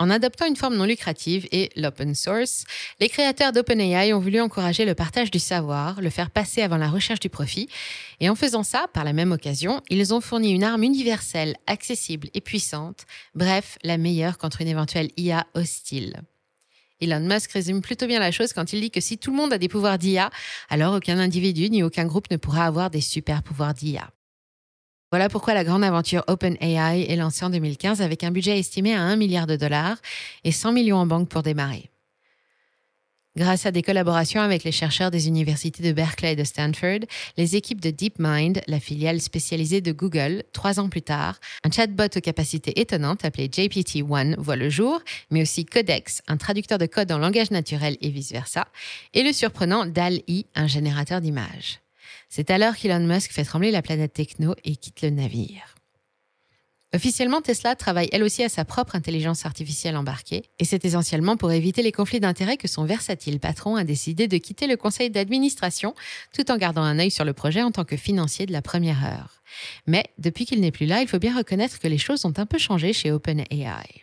En 0.00 0.08
adoptant 0.08 0.46
une 0.46 0.56
forme 0.56 0.76
non 0.76 0.86
lucrative 0.86 1.46
et 1.52 1.68
l'open 1.76 2.14
source, 2.14 2.64
les 3.00 3.10
créateurs 3.10 3.52
d'OpenAI 3.52 4.14
ont 4.14 4.18
voulu 4.18 4.40
encourager 4.40 4.86
le 4.86 4.94
partage 4.94 5.30
du 5.30 5.38
savoir, 5.38 6.00
le 6.00 6.08
faire 6.08 6.30
passer 6.30 6.62
avant 6.62 6.78
la 6.78 6.88
recherche 6.88 7.20
du 7.20 7.28
profit, 7.28 7.68
et 8.18 8.30
en 8.30 8.34
faisant 8.34 8.62
ça, 8.62 8.86
par 8.94 9.04
la 9.04 9.12
même 9.12 9.30
occasion, 9.30 9.82
ils 9.90 10.14
ont 10.14 10.22
fourni 10.22 10.52
une 10.52 10.64
arme 10.64 10.84
universelle, 10.84 11.54
accessible 11.66 12.30
et 12.32 12.40
puissante, 12.40 13.04
bref, 13.34 13.76
la 13.84 13.98
meilleure 13.98 14.38
contre 14.38 14.62
une 14.62 14.68
éventuelle 14.68 15.10
IA 15.18 15.46
hostile. 15.52 16.22
Elon 17.02 17.20
Musk 17.20 17.52
résume 17.52 17.82
plutôt 17.82 18.06
bien 18.06 18.20
la 18.20 18.32
chose 18.32 18.54
quand 18.54 18.72
il 18.72 18.80
dit 18.80 18.90
que 18.90 19.02
si 19.02 19.18
tout 19.18 19.32
le 19.32 19.36
monde 19.36 19.52
a 19.52 19.58
des 19.58 19.68
pouvoirs 19.68 19.98
d'IA, 19.98 20.30
alors 20.70 20.94
aucun 20.94 21.18
individu 21.18 21.68
ni 21.68 21.82
aucun 21.82 22.06
groupe 22.06 22.30
ne 22.30 22.38
pourra 22.38 22.64
avoir 22.64 22.88
des 22.88 23.02
super 23.02 23.42
pouvoirs 23.42 23.74
d'IA. 23.74 24.10
Voilà 25.10 25.28
pourquoi 25.28 25.54
la 25.54 25.64
grande 25.64 25.82
aventure 25.82 26.22
OpenAI 26.28 27.06
est 27.08 27.16
lancée 27.16 27.44
en 27.44 27.50
2015 27.50 28.00
avec 28.00 28.22
un 28.22 28.30
budget 28.30 28.58
estimé 28.58 28.94
à 28.94 29.02
1 29.02 29.16
milliard 29.16 29.48
de 29.48 29.56
dollars 29.56 29.96
et 30.44 30.52
100 30.52 30.70
millions 30.70 30.98
en 30.98 31.06
banque 31.06 31.28
pour 31.28 31.42
démarrer. 31.42 31.90
Grâce 33.36 33.66
à 33.66 33.72
des 33.72 33.82
collaborations 33.82 34.40
avec 34.40 34.62
les 34.62 34.70
chercheurs 34.70 35.10
des 35.10 35.26
universités 35.26 35.82
de 35.82 35.92
Berkeley 35.92 36.32
et 36.32 36.36
de 36.36 36.44
Stanford, 36.44 37.00
les 37.36 37.56
équipes 37.56 37.80
de 37.80 37.90
DeepMind, 37.90 38.60
la 38.68 38.78
filiale 38.78 39.20
spécialisée 39.20 39.80
de 39.80 39.90
Google, 39.90 40.44
trois 40.52 40.78
ans 40.78 40.88
plus 40.88 41.02
tard, 41.02 41.40
un 41.64 41.70
chatbot 41.70 42.16
aux 42.16 42.20
capacités 42.20 42.80
étonnantes 42.80 43.24
appelé 43.24 43.48
GPT-1 43.48 44.36
voit 44.38 44.56
le 44.56 44.68
jour, 44.68 45.00
mais 45.30 45.42
aussi 45.42 45.64
Codex, 45.64 46.22
un 46.28 46.36
traducteur 46.36 46.78
de 46.78 46.86
code 46.86 47.10
en 47.10 47.18
langage 47.18 47.50
naturel 47.50 47.96
et 48.00 48.10
vice-versa, 48.10 48.66
et 49.14 49.22
le 49.22 49.32
surprenant 49.32 49.86
DAL-E, 49.86 50.44
un 50.54 50.66
générateur 50.66 51.20
d'images. 51.20 51.80
C'est 52.30 52.50
alors 52.50 52.76
qu'Elon 52.76 53.00
Musk 53.00 53.32
fait 53.32 53.44
trembler 53.44 53.72
la 53.72 53.82
planète 53.82 54.12
techno 54.12 54.54
et 54.64 54.76
quitte 54.76 55.02
le 55.02 55.10
navire. 55.10 55.74
Officiellement, 56.94 57.40
Tesla 57.40 57.74
travaille 57.74 58.08
elle 58.12 58.22
aussi 58.22 58.42
à 58.44 58.48
sa 58.48 58.64
propre 58.64 58.94
intelligence 58.96 59.46
artificielle 59.46 59.96
embarquée, 59.96 60.44
et 60.60 60.64
c'est 60.64 60.84
essentiellement 60.84 61.36
pour 61.36 61.50
éviter 61.50 61.82
les 61.82 61.92
conflits 61.92 62.20
d'intérêts 62.20 62.56
que 62.56 62.68
son 62.68 62.84
versatile 62.84 63.40
patron 63.40 63.74
a 63.76 63.84
décidé 63.84 64.28
de 64.28 64.36
quitter 64.38 64.68
le 64.68 64.76
conseil 64.76 65.10
d'administration 65.10 65.94
tout 66.32 66.50
en 66.50 66.56
gardant 66.56 66.82
un 66.82 67.00
œil 67.00 67.10
sur 67.10 67.24
le 67.24 67.32
projet 67.32 67.62
en 67.62 67.72
tant 67.72 67.84
que 67.84 67.96
financier 67.96 68.46
de 68.46 68.52
la 68.52 68.62
première 68.62 69.04
heure. 69.04 69.42
Mais 69.86 70.04
depuis 70.18 70.46
qu'il 70.46 70.60
n'est 70.60 70.72
plus 70.72 70.86
là, 70.86 71.00
il 71.00 71.08
faut 71.08 71.18
bien 71.18 71.36
reconnaître 71.36 71.80
que 71.80 71.88
les 71.88 71.98
choses 71.98 72.24
ont 72.24 72.34
un 72.36 72.46
peu 72.46 72.58
changé 72.58 72.92
chez 72.92 73.10
OpenAI. 73.10 74.02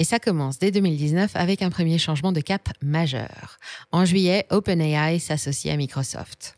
Et 0.00 0.04
ça 0.04 0.18
commence 0.18 0.58
dès 0.58 0.72
2019 0.72 1.32
avec 1.34 1.62
un 1.62 1.70
premier 1.70 1.98
changement 1.98 2.32
de 2.32 2.40
cap 2.40 2.68
majeur. 2.82 3.58
En 3.92 4.04
juillet, 4.04 4.46
OpenAI 4.50 5.18
s'associe 5.20 5.72
à 5.72 5.76
Microsoft. 5.76 6.57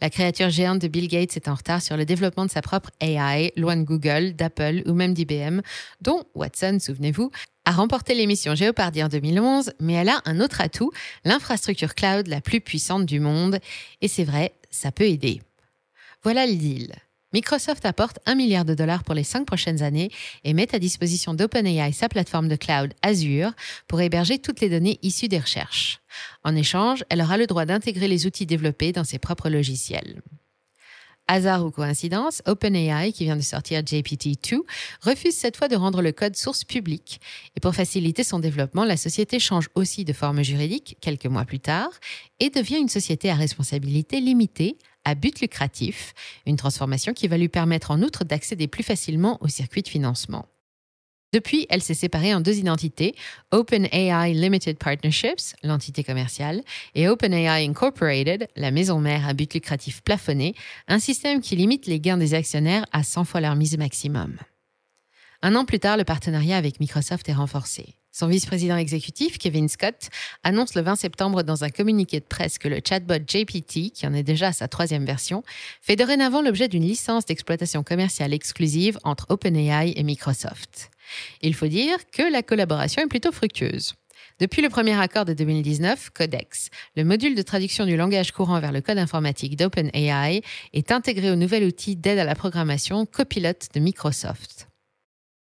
La 0.00 0.10
créature 0.10 0.50
géante 0.50 0.80
de 0.80 0.88
Bill 0.88 1.08
Gates 1.08 1.36
est 1.36 1.48
en 1.48 1.54
retard 1.54 1.80
sur 1.80 1.96
le 1.96 2.04
développement 2.04 2.44
de 2.44 2.50
sa 2.50 2.60
propre 2.60 2.90
AI, 3.00 3.52
loin 3.56 3.76
de 3.76 3.82
Google, 3.82 4.34
d'Apple 4.34 4.82
ou 4.86 4.92
même 4.92 5.14
d'IBM, 5.14 5.60
dont 6.02 6.24
Watson, 6.34 6.78
souvenez-vous, 6.80 7.30
a 7.64 7.72
remporté 7.72 8.14
l'émission 8.14 8.54
Jeopardy 8.54 9.02
en 9.02 9.08
2011, 9.08 9.72
mais 9.80 9.94
elle 9.94 10.10
a 10.10 10.20
un 10.26 10.40
autre 10.40 10.60
atout, 10.60 10.92
l'infrastructure 11.24 11.94
cloud 11.94 12.26
la 12.26 12.42
plus 12.42 12.60
puissante 12.60 13.06
du 13.06 13.20
monde. 13.20 13.58
Et 14.02 14.08
c'est 14.08 14.24
vrai, 14.24 14.52
ça 14.70 14.92
peut 14.92 15.04
aider. 15.04 15.40
Voilà 16.22 16.46
le 16.46 16.54
deal. 16.54 16.94
Microsoft 17.32 17.84
apporte 17.84 18.18
1 18.26 18.34
milliard 18.34 18.64
de 18.64 18.74
dollars 18.74 19.02
pour 19.02 19.14
les 19.14 19.24
cinq 19.24 19.46
prochaines 19.46 19.82
années 19.82 20.10
et 20.44 20.54
met 20.54 20.74
à 20.74 20.78
disposition 20.78 21.34
d'OpenAI 21.34 21.92
sa 21.92 22.08
plateforme 22.08 22.48
de 22.48 22.56
cloud 22.56 22.94
Azure 23.02 23.52
pour 23.88 24.00
héberger 24.00 24.38
toutes 24.38 24.60
les 24.60 24.70
données 24.70 24.98
issues 25.02 25.28
des 25.28 25.40
recherches. 25.40 26.00
En 26.44 26.54
échange, 26.54 27.04
elle 27.08 27.20
aura 27.20 27.36
le 27.36 27.46
droit 27.46 27.66
d'intégrer 27.66 28.08
les 28.08 28.26
outils 28.26 28.46
développés 28.46 28.92
dans 28.92 29.04
ses 29.04 29.18
propres 29.18 29.50
logiciels. 29.50 30.22
Hasard 31.28 31.64
ou 31.64 31.70
coïncidence, 31.70 32.42
OpenAI, 32.46 33.12
qui 33.12 33.24
vient 33.24 33.36
de 33.36 33.42
sortir 33.42 33.80
GPT-2, 33.80 34.60
refuse 35.02 35.34
cette 35.34 35.56
fois 35.56 35.68
de 35.68 35.76
rendre 35.76 36.02
le 36.02 36.12
code 36.12 36.36
source 36.36 36.64
public. 36.64 37.20
Et 37.56 37.60
pour 37.60 37.74
faciliter 37.74 38.22
son 38.22 38.38
développement, 38.38 38.84
la 38.84 38.96
société 38.96 39.38
change 39.38 39.68
aussi 39.74 40.04
de 40.04 40.12
forme 40.12 40.42
juridique 40.42 40.96
quelques 41.00 41.26
mois 41.26 41.44
plus 41.44 41.60
tard 41.60 41.90
et 42.38 42.50
devient 42.50 42.78
une 42.78 42.88
société 42.88 43.30
à 43.30 43.34
responsabilité 43.34 44.20
limitée 44.20 44.78
à 45.04 45.14
but 45.14 45.40
lucratif, 45.40 46.14
une 46.46 46.56
transformation 46.56 47.12
qui 47.12 47.28
va 47.28 47.38
lui 47.38 47.48
permettre 47.48 47.92
en 47.92 48.02
outre 48.02 48.24
d'accéder 48.24 48.66
plus 48.66 48.82
facilement 48.82 49.38
aux 49.40 49.48
circuits 49.48 49.82
de 49.82 49.88
financement. 49.88 50.46
Depuis, 51.36 51.66
elle 51.68 51.82
s'est 51.82 51.92
séparée 51.92 52.32
en 52.32 52.40
deux 52.40 52.56
identités, 52.56 53.14
OpenAI 53.50 54.32
Limited 54.32 54.78
Partnerships, 54.78 55.54
l'entité 55.62 56.02
commerciale, 56.02 56.62
et 56.94 57.08
OpenAI 57.08 57.68
Incorporated, 57.68 58.48
la 58.56 58.70
maison 58.70 59.00
mère 59.00 59.28
à 59.28 59.34
but 59.34 59.52
lucratif 59.52 60.00
plafonné, 60.02 60.54
un 60.88 60.98
système 60.98 61.42
qui 61.42 61.54
limite 61.54 61.84
les 61.84 62.00
gains 62.00 62.16
des 62.16 62.32
actionnaires 62.32 62.86
à 62.90 63.02
100 63.02 63.24
fois 63.24 63.42
leur 63.42 63.54
mise 63.54 63.76
maximum. 63.76 64.38
Un 65.42 65.56
an 65.56 65.66
plus 65.66 65.78
tard, 65.78 65.98
le 65.98 66.04
partenariat 66.04 66.56
avec 66.56 66.80
Microsoft 66.80 67.28
est 67.28 67.34
renforcé. 67.34 67.96
Son 68.12 68.28
vice-président 68.28 68.78
exécutif, 68.78 69.36
Kevin 69.36 69.68
Scott, 69.68 70.08
annonce 70.42 70.74
le 70.74 70.80
20 70.80 70.96
septembre 70.96 71.42
dans 71.42 71.64
un 71.64 71.68
communiqué 71.68 72.18
de 72.18 72.24
presse 72.24 72.56
que 72.56 72.68
le 72.68 72.80
chatbot 72.82 73.18
JPT, 73.26 73.92
qui 73.92 74.06
en 74.06 74.14
est 74.14 74.22
déjà 74.22 74.54
sa 74.54 74.68
troisième 74.68 75.04
version, 75.04 75.44
fait 75.82 75.96
dorénavant 75.96 76.40
l'objet 76.40 76.68
d'une 76.68 76.86
licence 76.86 77.26
d'exploitation 77.26 77.82
commerciale 77.82 78.32
exclusive 78.32 78.98
entre 79.04 79.26
OpenAI 79.28 79.92
et 79.96 80.02
Microsoft. 80.02 80.90
Il 81.42 81.54
faut 81.54 81.66
dire 81.66 81.98
que 82.12 82.22
la 82.22 82.42
collaboration 82.42 83.02
est 83.02 83.08
plutôt 83.08 83.32
fructueuse. 83.32 83.94
Depuis 84.38 84.60
le 84.60 84.68
premier 84.68 84.98
accord 85.00 85.24
de 85.24 85.32
2019, 85.32 86.10
Codex, 86.10 86.68
le 86.94 87.04
module 87.04 87.34
de 87.34 87.42
traduction 87.42 87.86
du 87.86 87.96
langage 87.96 88.32
courant 88.32 88.60
vers 88.60 88.72
le 88.72 88.82
code 88.82 88.98
informatique 88.98 89.56
d'OpenAI, 89.56 90.42
est 90.74 90.92
intégré 90.92 91.30
au 91.30 91.36
nouvel 91.36 91.64
outil 91.64 91.96
d'aide 91.96 92.18
à 92.18 92.24
la 92.24 92.34
programmation 92.34 93.06
Copilot 93.06 93.52
de 93.72 93.80
Microsoft. 93.80 94.65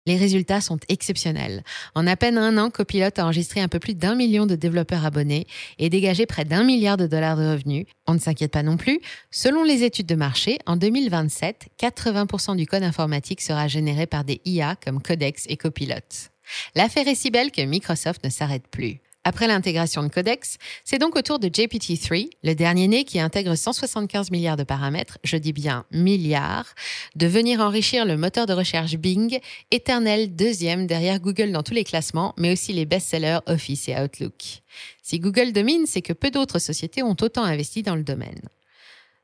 Les 0.07 0.15
résultats 0.15 0.61
sont 0.61 0.79
exceptionnels. 0.87 1.65
En 1.93 2.07
à 2.07 2.15
peine 2.15 2.37
un 2.37 2.57
an, 2.57 2.69
Copilot 2.69 3.09
a 3.17 3.23
enregistré 3.23 3.59
un 3.59 3.67
peu 3.67 3.77
plus 3.77 3.93
d'un 3.93 4.15
million 4.15 4.45
de 4.45 4.55
développeurs 4.55 5.05
abonnés 5.05 5.47
et 5.79 5.89
dégagé 5.89 6.25
près 6.25 6.45
d'un 6.45 6.63
milliard 6.63 6.95
de 6.95 7.07
dollars 7.07 7.35
de 7.35 7.45
revenus. 7.45 7.85
On 8.07 8.13
ne 8.13 8.19
s'inquiète 8.19 8.53
pas 8.53 8.63
non 8.63 8.77
plus. 8.77 9.01
Selon 9.31 9.65
les 9.65 9.83
études 9.83 10.05
de 10.05 10.15
marché, 10.15 10.59
en 10.65 10.77
2027, 10.77 11.67
80% 11.77 12.55
du 12.55 12.65
code 12.65 12.83
informatique 12.83 13.41
sera 13.41 13.67
généré 13.67 14.07
par 14.07 14.23
des 14.23 14.39
IA 14.45 14.77
comme 14.77 15.01
Codex 15.01 15.43
et 15.49 15.57
Copilot. 15.57 16.29
L'affaire 16.73 17.09
est 17.09 17.15
si 17.15 17.29
belle 17.29 17.51
que 17.51 17.61
Microsoft 17.61 18.23
ne 18.23 18.29
s'arrête 18.29 18.69
plus. 18.69 19.01
Après 19.27 19.45
l'intégration 19.45 20.03
de 20.03 20.07
Codex, 20.07 20.57
c'est 20.85 20.99
donc 20.99 21.17
au 21.17 21.21
tour 21.21 21.37
de 21.37 21.49
GPT-3, 21.49 22.29
le 22.45 22.55
dernier 22.55 22.87
né 22.87 23.03
qui 23.03 23.19
intègre 23.19 23.55
175 23.55 24.31
milliards 24.31 24.55
de 24.55 24.63
paramètres, 24.63 25.17
je 25.25 25.35
dis 25.35 25.51
bien 25.51 25.83
milliards, 25.91 26.73
de 27.17 27.27
venir 27.27 27.59
enrichir 27.59 28.05
le 28.05 28.15
moteur 28.15 28.45
de 28.45 28.53
recherche 28.53 28.95
Bing, 28.95 29.37
éternel 29.69 30.33
deuxième 30.33 30.87
derrière 30.87 31.19
Google 31.19 31.51
dans 31.51 31.61
tous 31.61 31.73
les 31.73 31.83
classements, 31.83 32.33
mais 32.37 32.53
aussi 32.53 32.71
les 32.71 32.85
best-sellers 32.85 33.39
Office 33.47 33.89
et 33.89 33.99
Outlook. 33.99 34.61
Si 35.03 35.19
Google 35.19 35.51
domine, 35.51 35.87
c'est 35.87 36.01
que 36.01 36.13
peu 36.13 36.31
d'autres 36.31 36.59
sociétés 36.59 37.03
ont 37.03 37.17
autant 37.19 37.43
investi 37.43 37.83
dans 37.83 37.97
le 37.97 38.03
domaine. 38.03 38.47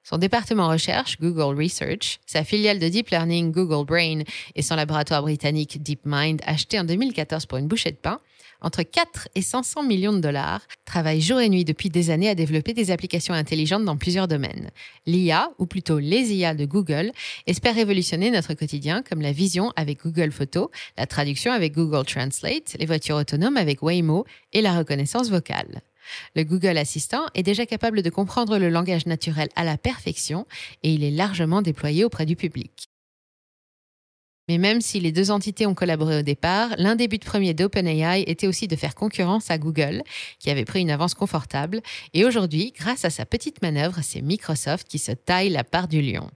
Son 0.03 0.17
département 0.17 0.67
recherche, 0.67 1.17
Google 1.19 1.57
Research, 1.57 2.19
sa 2.25 2.43
filiale 2.43 2.77
de 2.77 2.89
Deep 2.89 3.09
Learning, 3.09 3.51
Google 3.51 3.85
Brain, 3.85 4.23
et 4.53 4.61
son 4.61 4.75
laboratoire 4.75 5.21
britannique 5.21 5.81
DeepMind, 5.81 6.41
acheté 6.45 6.77
en 6.77 6.83
2014 6.83 7.45
pour 7.45 7.57
une 7.57 7.67
bouchée 7.67 7.91
de 7.91 7.95
pain, 7.95 8.19
entre 8.59 8.83
4 8.83 9.29
et 9.35 9.41
500 9.41 9.83
millions 9.83 10.13
de 10.13 10.19
dollars, 10.19 10.61
travaillent 10.85 11.21
jour 11.21 11.39
et 11.39 11.49
nuit 11.49 11.65
depuis 11.65 11.89
des 11.89 12.09
années 12.09 12.29
à 12.29 12.35
développer 12.35 12.73
des 12.73 12.91
applications 12.91 13.33
intelligentes 13.33 13.85
dans 13.85 13.97
plusieurs 13.97 14.27
domaines. 14.27 14.71
L'IA, 15.05 15.51
ou 15.57 15.65
plutôt 15.65 15.99
les 15.99 16.33
IA 16.33 16.53
de 16.53 16.65
Google, 16.65 17.11
espère 17.45 17.75
révolutionner 17.75 18.29
notre 18.31 18.53
quotidien 18.55 19.03
comme 19.03 19.21
la 19.21 19.31
vision 19.31 19.71
avec 19.75 20.03
Google 20.03 20.31
Photos, 20.31 20.69
la 20.97 21.05
traduction 21.05 21.51
avec 21.51 21.73
Google 21.73 22.05
Translate, 22.05 22.75
les 22.79 22.85
voitures 22.85 23.17
autonomes 23.17 23.57
avec 23.57 23.81
Waymo 23.81 24.25
et 24.51 24.61
la 24.61 24.77
reconnaissance 24.77 25.29
vocale. 25.29 25.81
Le 26.35 26.43
Google 26.43 26.77
Assistant 26.77 27.25
est 27.33 27.43
déjà 27.43 27.65
capable 27.65 28.01
de 28.01 28.09
comprendre 28.09 28.57
le 28.57 28.69
langage 28.69 29.05
naturel 29.05 29.49
à 29.55 29.63
la 29.63 29.77
perfection 29.77 30.45
et 30.83 30.93
il 30.93 31.03
est 31.03 31.11
largement 31.11 31.61
déployé 31.61 32.03
auprès 32.03 32.25
du 32.25 32.35
public. 32.35 32.89
Mais 34.49 34.57
même 34.57 34.81
si 34.81 34.99
les 34.99 35.13
deux 35.13 35.31
entités 35.31 35.65
ont 35.65 35.73
collaboré 35.73 36.19
au 36.19 36.21
départ, 36.21 36.69
l'un 36.77 36.95
des 36.95 37.07
buts 37.07 37.19
premiers 37.19 37.53
d'OpenAI 37.53 38.23
était 38.27 38.47
aussi 38.47 38.67
de 38.67 38.75
faire 38.75 38.93
concurrence 38.93 39.49
à 39.49 39.57
Google, 39.57 40.03
qui 40.39 40.49
avait 40.49 40.65
pris 40.65 40.81
une 40.81 40.91
avance 40.91 41.13
confortable. 41.13 41.81
Et 42.13 42.25
aujourd'hui, 42.25 42.73
grâce 42.77 43.05
à 43.05 43.09
sa 43.09 43.25
petite 43.25 43.61
manœuvre, 43.61 43.99
c'est 44.01 44.21
Microsoft 44.21 44.87
qui 44.87 44.99
se 44.99 45.13
taille 45.13 45.49
la 45.49 45.63
part 45.63 45.87
du 45.87 46.01
lion. 46.01 46.29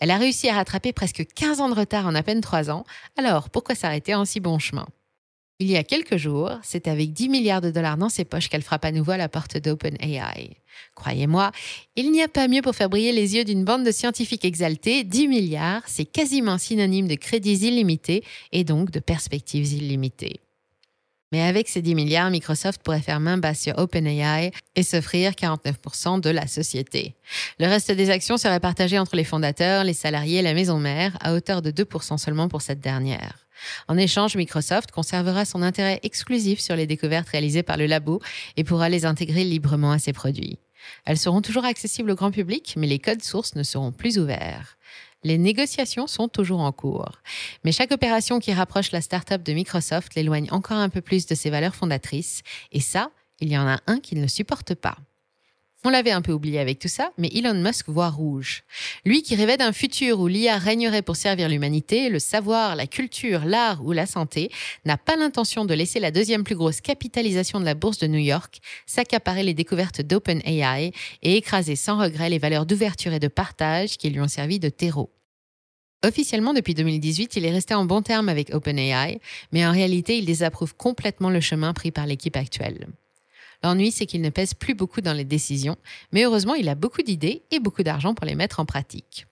Elle 0.00 0.10
a 0.10 0.18
réussi 0.18 0.48
à 0.48 0.54
rattraper 0.54 0.92
presque 0.92 1.24
15 1.34 1.60
ans 1.60 1.68
de 1.68 1.74
retard 1.74 2.06
en 2.06 2.14
à 2.14 2.22
peine 2.22 2.40
3 2.40 2.70
ans, 2.70 2.84
alors 3.16 3.48
pourquoi 3.48 3.74
s'arrêter 3.74 4.14
en 4.14 4.24
si 4.24 4.40
bon 4.40 4.58
chemin? 4.58 4.86
Il 5.58 5.70
y 5.70 5.76
a 5.76 5.84
quelques 5.84 6.16
jours, 6.16 6.52
c'est 6.62 6.86
avec 6.86 7.12
10 7.12 7.30
milliards 7.30 7.60
de 7.62 7.70
dollars 7.70 7.96
dans 7.96 8.10
ses 8.10 8.24
poches 8.24 8.48
qu'elle 8.48 8.62
frappe 8.62 8.84
à 8.84 8.92
nouveau 8.92 9.12
à 9.12 9.16
la 9.16 9.28
porte 9.28 9.56
d'OpenAI. 9.56 10.50
Croyez-moi, 10.94 11.50
il 11.96 12.12
n'y 12.12 12.22
a 12.22 12.28
pas 12.28 12.46
mieux 12.46 12.60
pour 12.60 12.74
faire 12.74 12.90
briller 12.90 13.12
les 13.12 13.34
yeux 13.34 13.44
d'une 13.44 13.64
bande 13.64 13.84
de 13.84 13.90
scientifiques 13.90 14.44
exaltés. 14.44 15.02
10 15.02 15.28
milliards, 15.28 15.82
c'est 15.86 16.04
quasiment 16.04 16.58
synonyme 16.58 17.08
de 17.08 17.14
crédits 17.14 17.66
illimités 17.68 18.22
et 18.52 18.64
donc 18.64 18.90
de 18.90 19.00
perspectives 19.00 19.72
illimitées. 19.72 20.40
Mais 21.32 21.42
avec 21.42 21.68
ces 21.68 21.82
10 21.82 21.94
milliards, 21.94 22.30
Microsoft 22.30 22.82
pourrait 22.82 23.00
faire 23.00 23.18
main 23.18 23.38
basse 23.38 23.60
sur 23.60 23.78
OpenAI 23.78 24.52
et 24.76 24.82
s'offrir 24.82 25.32
49% 25.32 26.20
de 26.20 26.30
la 26.30 26.46
société. 26.46 27.16
Le 27.58 27.66
reste 27.66 27.90
des 27.90 28.10
actions 28.10 28.36
serait 28.36 28.60
partagé 28.60 28.98
entre 28.98 29.16
les 29.16 29.24
fondateurs, 29.24 29.84
les 29.84 29.94
salariés 29.94 30.38
et 30.38 30.42
la 30.42 30.54
maison 30.54 30.78
mère, 30.78 31.16
à 31.20 31.34
hauteur 31.34 31.62
de 31.62 31.70
2% 31.70 32.18
seulement 32.18 32.48
pour 32.48 32.62
cette 32.62 32.80
dernière. 32.80 33.45
En 33.88 33.96
échange, 33.96 34.36
Microsoft 34.36 34.90
conservera 34.90 35.44
son 35.44 35.62
intérêt 35.62 36.00
exclusif 36.02 36.60
sur 36.60 36.76
les 36.76 36.86
découvertes 36.86 37.28
réalisées 37.28 37.62
par 37.62 37.76
le 37.76 37.86
labo 37.86 38.20
et 38.56 38.64
pourra 38.64 38.88
les 38.88 39.04
intégrer 39.04 39.44
librement 39.44 39.92
à 39.92 39.98
ses 39.98 40.12
produits. 40.12 40.58
Elles 41.04 41.18
seront 41.18 41.42
toujours 41.42 41.64
accessibles 41.64 42.10
au 42.10 42.14
grand 42.14 42.30
public, 42.30 42.74
mais 42.76 42.86
les 42.86 42.98
codes 42.98 43.22
sources 43.22 43.54
ne 43.54 43.62
seront 43.62 43.92
plus 43.92 44.18
ouverts. 44.18 44.76
Les 45.24 45.38
négociations 45.38 46.06
sont 46.06 46.28
toujours 46.28 46.60
en 46.60 46.72
cours. 46.72 47.20
Mais 47.64 47.72
chaque 47.72 47.90
opération 47.90 48.38
qui 48.38 48.52
rapproche 48.52 48.92
la 48.92 49.00
start-up 49.00 49.42
de 49.42 49.52
Microsoft 49.54 50.14
l'éloigne 50.14 50.48
encore 50.50 50.76
un 50.76 50.88
peu 50.88 51.00
plus 51.00 51.26
de 51.26 51.34
ses 51.34 51.50
valeurs 51.50 51.74
fondatrices. 51.74 52.42
Et 52.70 52.80
ça, 52.80 53.10
il 53.40 53.50
y 53.50 53.58
en 53.58 53.66
a 53.66 53.80
un 53.86 53.98
qui 53.98 54.14
ne 54.14 54.26
supporte 54.26 54.74
pas. 54.74 54.96
On 55.86 55.90
l'avait 55.90 56.10
un 56.10 56.20
peu 56.20 56.32
oublié 56.32 56.58
avec 56.58 56.80
tout 56.80 56.88
ça, 56.88 57.12
mais 57.16 57.30
Elon 57.32 57.54
Musk 57.54 57.88
voit 57.88 58.10
rouge. 58.10 58.64
Lui 59.04 59.22
qui 59.22 59.36
rêvait 59.36 59.56
d'un 59.56 59.70
futur 59.70 60.18
où 60.18 60.26
l'IA 60.26 60.58
régnerait 60.58 61.00
pour 61.00 61.14
servir 61.14 61.48
l'humanité, 61.48 62.08
le 62.08 62.18
savoir, 62.18 62.74
la 62.74 62.88
culture, 62.88 63.44
l'art 63.44 63.86
ou 63.86 63.92
la 63.92 64.04
santé, 64.04 64.50
n'a 64.84 64.96
pas 64.96 65.14
l'intention 65.14 65.64
de 65.64 65.74
laisser 65.74 66.00
la 66.00 66.10
deuxième 66.10 66.42
plus 66.42 66.56
grosse 66.56 66.80
capitalisation 66.80 67.60
de 67.60 67.64
la 67.64 67.74
bourse 67.74 67.98
de 67.98 68.08
New 68.08 68.18
York 68.18 68.58
s'accaparer 68.84 69.44
les 69.44 69.54
découvertes 69.54 70.00
d'OpenAI 70.00 70.90
et 71.22 71.36
écraser 71.36 71.76
sans 71.76 72.00
regret 72.02 72.30
les 72.30 72.38
valeurs 72.38 72.66
d'ouverture 72.66 73.12
et 73.12 73.20
de 73.20 73.28
partage 73.28 73.96
qui 73.96 74.10
lui 74.10 74.20
ont 74.20 74.26
servi 74.26 74.58
de 74.58 74.70
terreau. 74.70 75.12
Officiellement, 76.04 76.52
depuis 76.52 76.74
2018, 76.74 77.36
il 77.36 77.44
est 77.44 77.52
resté 77.52 77.74
en 77.74 77.84
bon 77.84 78.02
terme 78.02 78.28
avec 78.28 78.52
OpenAI, 78.52 79.20
mais 79.52 79.64
en 79.64 79.70
réalité, 79.70 80.18
il 80.18 80.24
désapprouve 80.24 80.74
complètement 80.74 81.30
le 81.30 81.40
chemin 81.40 81.72
pris 81.72 81.92
par 81.92 82.06
l'équipe 82.06 82.36
actuelle. 82.36 82.88
L'ennui, 83.62 83.90
c'est 83.90 84.06
qu'il 84.06 84.20
ne 84.20 84.30
pèse 84.30 84.54
plus 84.54 84.74
beaucoup 84.74 85.00
dans 85.00 85.12
les 85.12 85.24
décisions, 85.24 85.76
mais 86.12 86.24
heureusement, 86.24 86.54
il 86.54 86.68
a 86.68 86.74
beaucoup 86.74 87.02
d'idées 87.02 87.42
et 87.50 87.60
beaucoup 87.60 87.82
d'argent 87.82 88.14
pour 88.14 88.26
les 88.26 88.34
mettre 88.34 88.60
en 88.60 88.64
pratique. 88.64 89.26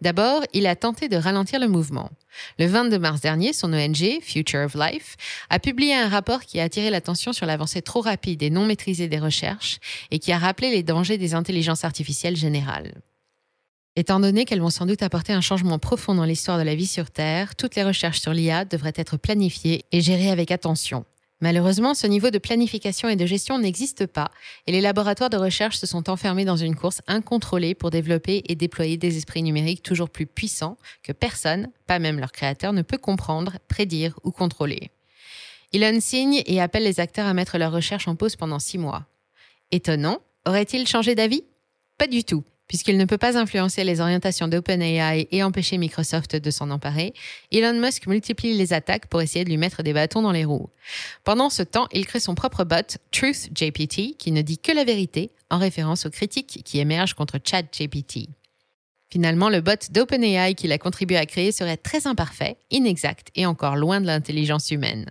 D'abord, 0.00 0.42
il 0.52 0.66
a 0.68 0.76
tenté 0.76 1.08
de 1.08 1.16
ralentir 1.16 1.58
le 1.58 1.66
mouvement. 1.66 2.10
Le 2.58 2.66
22 2.66 2.98
mars 3.00 3.20
dernier, 3.20 3.52
son 3.52 3.72
ONG, 3.72 4.20
Future 4.22 4.64
of 4.64 4.74
Life, 4.74 5.16
a 5.50 5.58
publié 5.58 5.94
un 5.94 6.08
rapport 6.08 6.42
qui 6.42 6.60
a 6.60 6.64
attiré 6.64 6.88
l'attention 6.88 7.32
sur 7.32 7.46
l'avancée 7.46 7.82
trop 7.82 8.00
rapide 8.00 8.42
et 8.44 8.50
non 8.50 8.64
maîtrisée 8.64 9.08
des 9.08 9.18
recherches 9.18 9.80
et 10.12 10.20
qui 10.20 10.30
a 10.30 10.38
rappelé 10.38 10.70
les 10.70 10.84
dangers 10.84 11.18
des 11.18 11.34
intelligences 11.34 11.84
artificielles 11.84 12.36
générales. 12.36 12.94
Étant 13.96 14.20
donné 14.20 14.44
qu'elles 14.44 14.60
vont 14.60 14.70
sans 14.70 14.86
doute 14.86 15.02
apporter 15.02 15.32
un 15.32 15.40
changement 15.40 15.80
profond 15.80 16.14
dans 16.14 16.24
l'histoire 16.24 16.58
de 16.58 16.62
la 16.62 16.76
vie 16.76 16.86
sur 16.86 17.10
Terre, 17.10 17.56
toutes 17.56 17.74
les 17.74 17.82
recherches 17.82 18.20
sur 18.20 18.32
l'IA 18.32 18.64
devraient 18.64 18.92
être 18.94 19.16
planifiées 19.16 19.84
et 19.90 20.00
gérées 20.00 20.30
avec 20.30 20.52
attention. 20.52 21.04
Malheureusement, 21.40 21.94
ce 21.94 22.08
niveau 22.08 22.30
de 22.30 22.38
planification 22.38 23.08
et 23.08 23.14
de 23.14 23.24
gestion 23.24 23.58
n'existe 23.58 24.06
pas 24.06 24.30
et 24.66 24.72
les 24.72 24.80
laboratoires 24.80 25.30
de 25.30 25.36
recherche 25.36 25.76
se 25.76 25.86
sont 25.86 26.10
enfermés 26.10 26.44
dans 26.44 26.56
une 26.56 26.74
course 26.74 27.00
incontrôlée 27.06 27.74
pour 27.74 27.90
développer 27.90 28.42
et 28.48 28.56
déployer 28.56 28.96
des 28.96 29.16
esprits 29.16 29.44
numériques 29.44 29.84
toujours 29.84 30.10
plus 30.10 30.26
puissants 30.26 30.76
que 31.04 31.12
personne, 31.12 31.68
pas 31.86 32.00
même 32.00 32.18
leur 32.18 32.32
créateur, 32.32 32.72
ne 32.72 32.82
peut 32.82 32.98
comprendre, 32.98 33.58
prédire 33.68 34.18
ou 34.24 34.32
contrôler. 34.32 34.90
Elon 35.72 36.00
signe 36.00 36.42
et 36.46 36.60
appelle 36.60 36.84
les 36.84 36.98
acteurs 36.98 37.26
à 37.26 37.34
mettre 37.34 37.58
leur 37.58 37.72
recherche 37.72 38.08
en 38.08 38.16
pause 38.16 38.34
pendant 38.34 38.58
six 38.58 38.78
mois. 38.78 39.06
Étonnant, 39.70 40.18
aurait-il 40.46 40.88
changé 40.88 41.14
d'avis? 41.14 41.44
Pas 41.98 42.06
du 42.06 42.24
tout. 42.24 42.42
Puisqu'il 42.68 42.98
ne 42.98 43.06
peut 43.06 43.18
pas 43.18 43.38
influencer 43.38 43.82
les 43.82 44.00
orientations 44.00 44.46
d'OpenAI 44.46 45.26
et 45.32 45.42
empêcher 45.42 45.78
Microsoft 45.78 46.36
de 46.36 46.50
s'en 46.50 46.70
emparer, 46.70 47.14
Elon 47.50 47.80
Musk 47.80 48.06
multiplie 48.06 48.54
les 48.54 48.74
attaques 48.74 49.06
pour 49.06 49.22
essayer 49.22 49.44
de 49.44 49.50
lui 49.50 49.56
mettre 49.56 49.82
des 49.82 49.94
bâtons 49.94 50.20
dans 50.20 50.32
les 50.32 50.44
roues. 50.44 50.68
Pendant 51.24 51.48
ce 51.48 51.62
temps, 51.62 51.88
il 51.92 52.06
crée 52.06 52.20
son 52.20 52.34
propre 52.34 52.64
bot, 52.64 52.98
TruthJPT, 53.10 54.18
qui 54.18 54.32
ne 54.32 54.42
dit 54.42 54.58
que 54.58 54.72
la 54.72 54.84
vérité, 54.84 55.30
en 55.50 55.58
référence 55.58 56.04
aux 56.04 56.10
critiques 56.10 56.62
qui 56.62 56.78
émergent 56.78 57.14
contre 57.14 57.38
ChatGPT. 57.42 58.28
Finalement, 59.10 59.48
le 59.48 59.62
bot 59.62 59.90
d'OpenAI 59.90 60.54
qu'il 60.54 60.70
a 60.70 60.76
contribué 60.78 61.16
à 61.16 61.24
créer 61.24 61.50
serait 61.50 61.78
très 61.78 62.06
imparfait, 62.06 62.58
inexact 62.70 63.28
et 63.34 63.46
encore 63.46 63.76
loin 63.76 64.02
de 64.02 64.06
l'intelligence 64.06 64.70
humaine. 64.70 65.06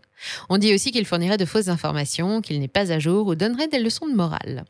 On 0.50 0.60
dit 0.60 0.76
aussi 0.76 0.92
qu'il 0.92 1.06
fournirait 1.06 1.38
de 1.38 1.46
fausses 1.46 1.70
informations, 1.70 2.42
qu'il 2.42 2.60
n'est 2.60 2.68
pas 2.68 2.92
à 2.92 3.00
jour 3.00 3.26
ou 3.26 3.34
donnerait 3.34 3.68
des 3.68 3.80
leçons 3.80 4.08
de 4.08 4.14
morale. 4.14 4.66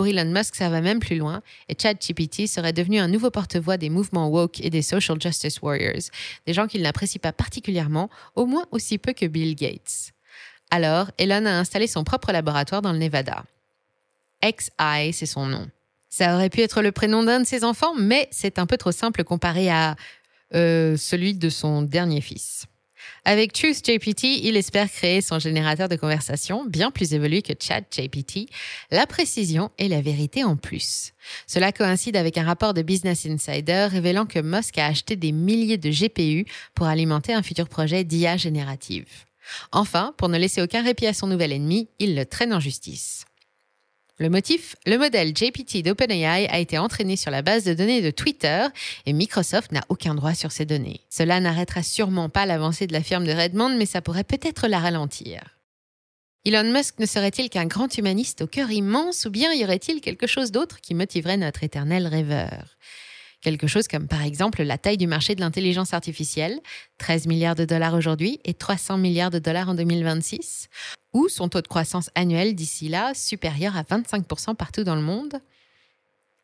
Pour 0.00 0.06
Elon 0.06 0.32
Musk, 0.32 0.54
ça 0.54 0.70
va 0.70 0.80
même 0.80 0.98
plus 0.98 1.18
loin 1.18 1.42
et 1.68 1.74
ChatGPT 1.78 2.46
serait 2.46 2.72
devenu 2.72 2.98
un 3.00 3.06
nouveau 3.06 3.30
porte-voix 3.30 3.76
des 3.76 3.90
mouvements 3.90 4.28
woke 4.28 4.58
et 4.64 4.70
des 4.70 4.80
social 4.80 5.20
justice 5.20 5.60
warriors, 5.60 6.08
des 6.46 6.54
gens 6.54 6.66
qu'il 6.66 6.80
n'apprécie 6.80 7.18
pas 7.18 7.34
particulièrement, 7.34 8.08
au 8.34 8.46
moins 8.46 8.64
aussi 8.70 8.96
peu 8.96 9.12
que 9.12 9.26
Bill 9.26 9.54
Gates. 9.54 10.12
Alors, 10.70 11.10
Elon 11.18 11.44
a 11.44 11.50
installé 11.50 11.86
son 11.86 12.02
propre 12.02 12.32
laboratoire 12.32 12.80
dans 12.80 12.92
le 12.92 12.98
Nevada. 12.98 13.44
XI, 14.42 15.12
c'est 15.12 15.26
son 15.26 15.44
nom. 15.44 15.68
Ça 16.08 16.34
aurait 16.34 16.48
pu 16.48 16.62
être 16.62 16.80
le 16.80 16.92
prénom 16.92 17.22
d'un 17.22 17.40
de 17.40 17.46
ses 17.46 17.62
enfants, 17.62 17.92
mais 17.94 18.26
c'est 18.30 18.58
un 18.58 18.64
peu 18.64 18.78
trop 18.78 18.92
simple 18.92 19.22
comparé 19.22 19.68
à 19.68 19.96
euh, 20.54 20.96
celui 20.96 21.34
de 21.34 21.50
son 21.50 21.82
dernier 21.82 22.22
fils. 22.22 22.64
Avec 23.24 23.52
TruthJPT, 23.52 24.24
il 24.42 24.56
espère 24.56 24.90
créer 24.90 25.20
son 25.20 25.38
générateur 25.38 25.88
de 25.88 25.96
conversation 25.96 26.64
bien 26.64 26.90
plus 26.90 27.12
évolué 27.14 27.42
que 27.42 27.52
ChatGPT, 27.58 28.48
la 28.90 29.06
précision 29.06 29.70
et 29.78 29.88
la 29.88 30.00
vérité 30.00 30.44
en 30.44 30.56
plus. 30.56 31.12
Cela 31.46 31.72
coïncide 31.72 32.16
avec 32.16 32.38
un 32.38 32.44
rapport 32.44 32.74
de 32.74 32.82
Business 32.82 33.26
Insider 33.26 33.88
révélant 33.90 34.26
que 34.26 34.38
Musk 34.38 34.78
a 34.78 34.86
acheté 34.86 35.16
des 35.16 35.32
milliers 35.32 35.78
de 35.78 35.90
GPU 35.90 36.46
pour 36.74 36.86
alimenter 36.86 37.34
un 37.34 37.42
futur 37.42 37.68
projet 37.68 38.04
d'IA 38.04 38.36
générative. 38.36 39.06
Enfin, 39.72 40.14
pour 40.16 40.28
ne 40.28 40.38
laisser 40.38 40.62
aucun 40.62 40.82
répit 40.82 41.06
à 41.06 41.14
son 41.14 41.26
nouvel 41.26 41.52
ennemi, 41.52 41.88
il 41.98 42.14
le 42.14 42.24
traîne 42.24 42.54
en 42.54 42.60
justice. 42.60 43.24
Le 44.20 44.28
motif 44.28 44.76
Le 44.84 44.98
modèle 44.98 45.34
JPT 45.34 45.82
d'OpenAI 45.82 46.46
a 46.46 46.58
été 46.58 46.76
entraîné 46.76 47.16
sur 47.16 47.30
la 47.30 47.40
base 47.40 47.64
de 47.64 47.72
données 47.72 48.02
de 48.02 48.10
Twitter 48.10 48.66
et 49.06 49.14
Microsoft 49.14 49.72
n'a 49.72 49.80
aucun 49.88 50.14
droit 50.14 50.34
sur 50.34 50.52
ces 50.52 50.66
données. 50.66 51.00
Cela 51.08 51.40
n'arrêtera 51.40 51.82
sûrement 51.82 52.28
pas 52.28 52.44
l'avancée 52.44 52.86
de 52.86 52.92
la 52.92 53.02
firme 53.02 53.24
de 53.24 53.32
Redmond, 53.32 53.78
mais 53.78 53.86
ça 53.86 54.02
pourrait 54.02 54.24
peut-être 54.24 54.68
la 54.68 54.78
ralentir. 54.78 55.40
Elon 56.44 56.70
Musk 56.70 56.98
ne 56.98 57.06
serait-il 57.06 57.48
qu'un 57.48 57.64
grand 57.64 57.96
humaniste 57.96 58.42
au 58.42 58.46
cœur 58.46 58.70
immense 58.70 59.24
ou 59.24 59.30
bien 59.30 59.54
y 59.54 59.64
aurait-il 59.64 60.02
quelque 60.02 60.26
chose 60.26 60.52
d'autre 60.52 60.82
qui 60.82 60.94
motiverait 60.94 61.38
notre 61.38 61.64
éternel 61.64 62.06
rêveur? 62.06 62.76
Quelque 63.40 63.68
chose 63.68 63.88
comme 63.88 64.06
par 64.06 64.22
exemple 64.22 64.62
la 64.62 64.76
taille 64.76 64.98
du 64.98 65.06
marché 65.06 65.34
de 65.34 65.40
l'intelligence 65.40 65.94
artificielle, 65.94 66.60
13 66.98 67.26
milliards 67.26 67.54
de 67.54 67.64
dollars 67.64 67.94
aujourd'hui 67.94 68.38
et 68.44 68.52
300 68.52 68.98
milliards 68.98 69.30
de 69.30 69.38
dollars 69.38 69.70
en 69.70 69.74
2026, 69.74 70.68
ou 71.12 71.28
son 71.28 71.48
taux 71.48 71.60
de 71.60 71.68
croissance 71.68 72.10
annuel 72.14 72.54
d'ici 72.54 72.88
là 72.88 73.12
supérieur 73.14 73.76
à 73.76 73.82
25% 73.82 74.54
partout 74.54 74.84
dans 74.84 74.96
le 74.96 75.02
monde. 75.02 75.40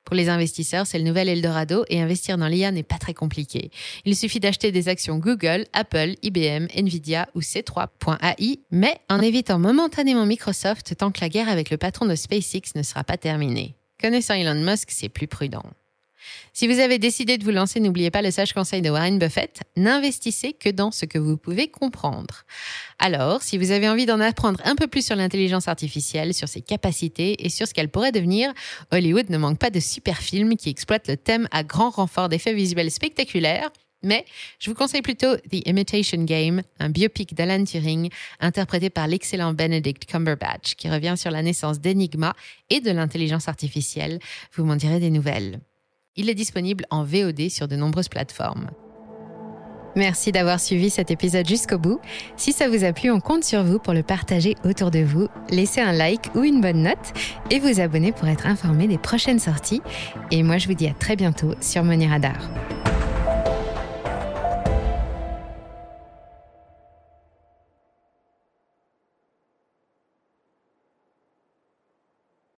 Pour 0.04 0.14
les 0.14 0.28
investisseurs, 0.28 0.86
c'est 0.86 0.98
le 0.98 1.04
nouvel 1.04 1.28
Eldorado 1.28 1.84
et 1.88 2.00
investir 2.00 2.38
dans 2.38 2.46
l'IA 2.46 2.70
n'est 2.70 2.84
pas 2.84 2.96
très 2.96 3.12
compliqué. 3.12 3.72
Il 4.04 4.14
suffit 4.14 4.38
d'acheter 4.38 4.70
des 4.70 4.88
actions 4.88 5.18
Google, 5.18 5.66
Apple, 5.72 6.14
IBM, 6.22 6.68
Nvidia 6.76 7.28
ou 7.34 7.40
C3.ai, 7.40 8.60
mais 8.70 9.00
en 9.08 9.20
évitant 9.20 9.58
momentanément 9.58 10.24
Microsoft 10.24 10.96
tant 10.96 11.10
que 11.10 11.20
la 11.20 11.28
guerre 11.28 11.48
avec 11.48 11.70
le 11.70 11.76
patron 11.76 12.06
de 12.06 12.14
SpaceX 12.14 12.76
ne 12.76 12.84
sera 12.84 13.02
pas 13.02 13.16
terminée. 13.16 13.74
Connaissant 14.00 14.34
Elon 14.34 14.54
Musk, 14.54 14.90
c'est 14.92 15.08
plus 15.08 15.26
prudent. 15.26 15.64
Si 16.52 16.66
vous 16.66 16.78
avez 16.78 16.98
décidé 16.98 17.38
de 17.38 17.44
vous 17.44 17.50
lancer, 17.50 17.80
n'oubliez 17.80 18.10
pas 18.10 18.22
le 18.22 18.30
sage 18.30 18.52
conseil 18.52 18.82
de 18.82 18.90
Warren 18.90 19.18
Buffett, 19.18 19.60
n'investissez 19.76 20.52
que 20.52 20.70
dans 20.70 20.90
ce 20.90 21.04
que 21.04 21.18
vous 21.18 21.36
pouvez 21.36 21.68
comprendre. 21.68 22.44
Alors, 22.98 23.42
si 23.42 23.58
vous 23.58 23.70
avez 23.72 23.88
envie 23.88 24.06
d'en 24.06 24.20
apprendre 24.20 24.60
un 24.64 24.74
peu 24.74 24.86
plus 24.86 25.04
sur 25.04 25.16
l'intelligence 25.16 25.68
artificielle, 25.68 26.34
sur 26.34 26.48
ses 26.48 26.62
capacités 26.62 27.44
et 27.44 27.48
sur 27.48 27.68
ce 27.68 27.74
qu'elle 27.74 27.90
pourrait 27.90 28.12
devenir, 28.12 28.52
Hollywood 28.90 29.30
ne 29.30 29.38
manque 29.38 29.58
pas 29.58 29.70
de 29.70 29.80
super 29.80 30.18
films 30.18 30.56
qui 30.56 30.70
exploitent 30.70 31.08
le 31.08 31.16
thème 31.16 31.48
à 31.50 31.62
grand 31.62 31.90
renfort 31.90 32.28
d'effets 32.28 32.54
visuels 32.54 32.90
spectaculaires. 32.90 33.70
Mais 34.02 34.24
je 34.58 34.70
vous 34.70 34.76
conseille 34.76 35.02
plutôt 35.02 35.36
The 35.36 35.66
Imitation 35.66 36.22
Game, 36.24 36.62
un 36.78 36.90
biopic 36.90 37.34
d'Alan 37.34 37.64
Turing 37.64 38.10
interprété 38.40 38.90
par 38.90 39.08
l'excellent 39.08 39.52
Benedict 39.52 40.04
Cumberbatch 40.04 40.74
qui 40.74 40.88
revient 40.88 41.14
sur 41.16 41.30
la 41.30 41.42
naissance 41.42 41.80
d'Enigma 41.80 42.34
et 42.70 42.80
de 42.80 42.90
l'intelligence 42.90 43.48
artificielle. 43.48 44.20
Vous 44.54 44.64
m'en 44.64 44.76
direz 44.76 45.00
des 45.00 45.10
nouvelles. 45.10 45.60
Il 46.18 46.30
est 46.30 46.34
disponible 46.34 46.86
en 46.90 47.04
VOD 47.04 47.50
sur 47.50 47.68
de 47.68 47.76
nombreuses 47.76 48.08
plateformes. 48.08 48.70
Merci 49.96 50.32
d'avoir 50.32 50.60
suivi 50.60 50.88
cet 50.88 51.10
épisode 51.10 51.46
jusqu'au 51.46 51.78
bout. 51.78 52.00
Si 52.36 52.52
ça 52.52 52.68
vous 52.68 52.84
a 52.84 52.92
plu, 52.92 53.10
on 53.10 53.20
compte 53.20 53.44
sur 53.44 53.62
vous 53.62 53.78
pour 53.78 53.92
le 53.92 54.02
partager 54.02 54.54
autour 54.64 54.90
de 54.90 55.00
vous. 55.00 55.28
Laissez 55.50 55.80
un 55.80 55.92
like 55.92 56.34
ou 56.34 56.42
une 56.42 56.60
bonne 56.60 56.82
note 56.82 57.12
et 57.50 57.58
vous 57.58 57.80
abonner 57.80 58.12
pour 58.12 58.28
être 58.28 58.46
informé 58.46 58.88
des 58.88 58.98
prochaines 58.98 59.38
sorties. 59.38 59.82
Et 60.30 60.42
moi, 60.42 60.58
je 60.58 60.68
vous 60.68 60.74
dis 60.74 60.86
à 60.86 60.94
très 60.94 61.16
bientôt 61.16 61.54
sur 61.60 61.82
Money 61.82 62.06
Radar. 62.06 62.36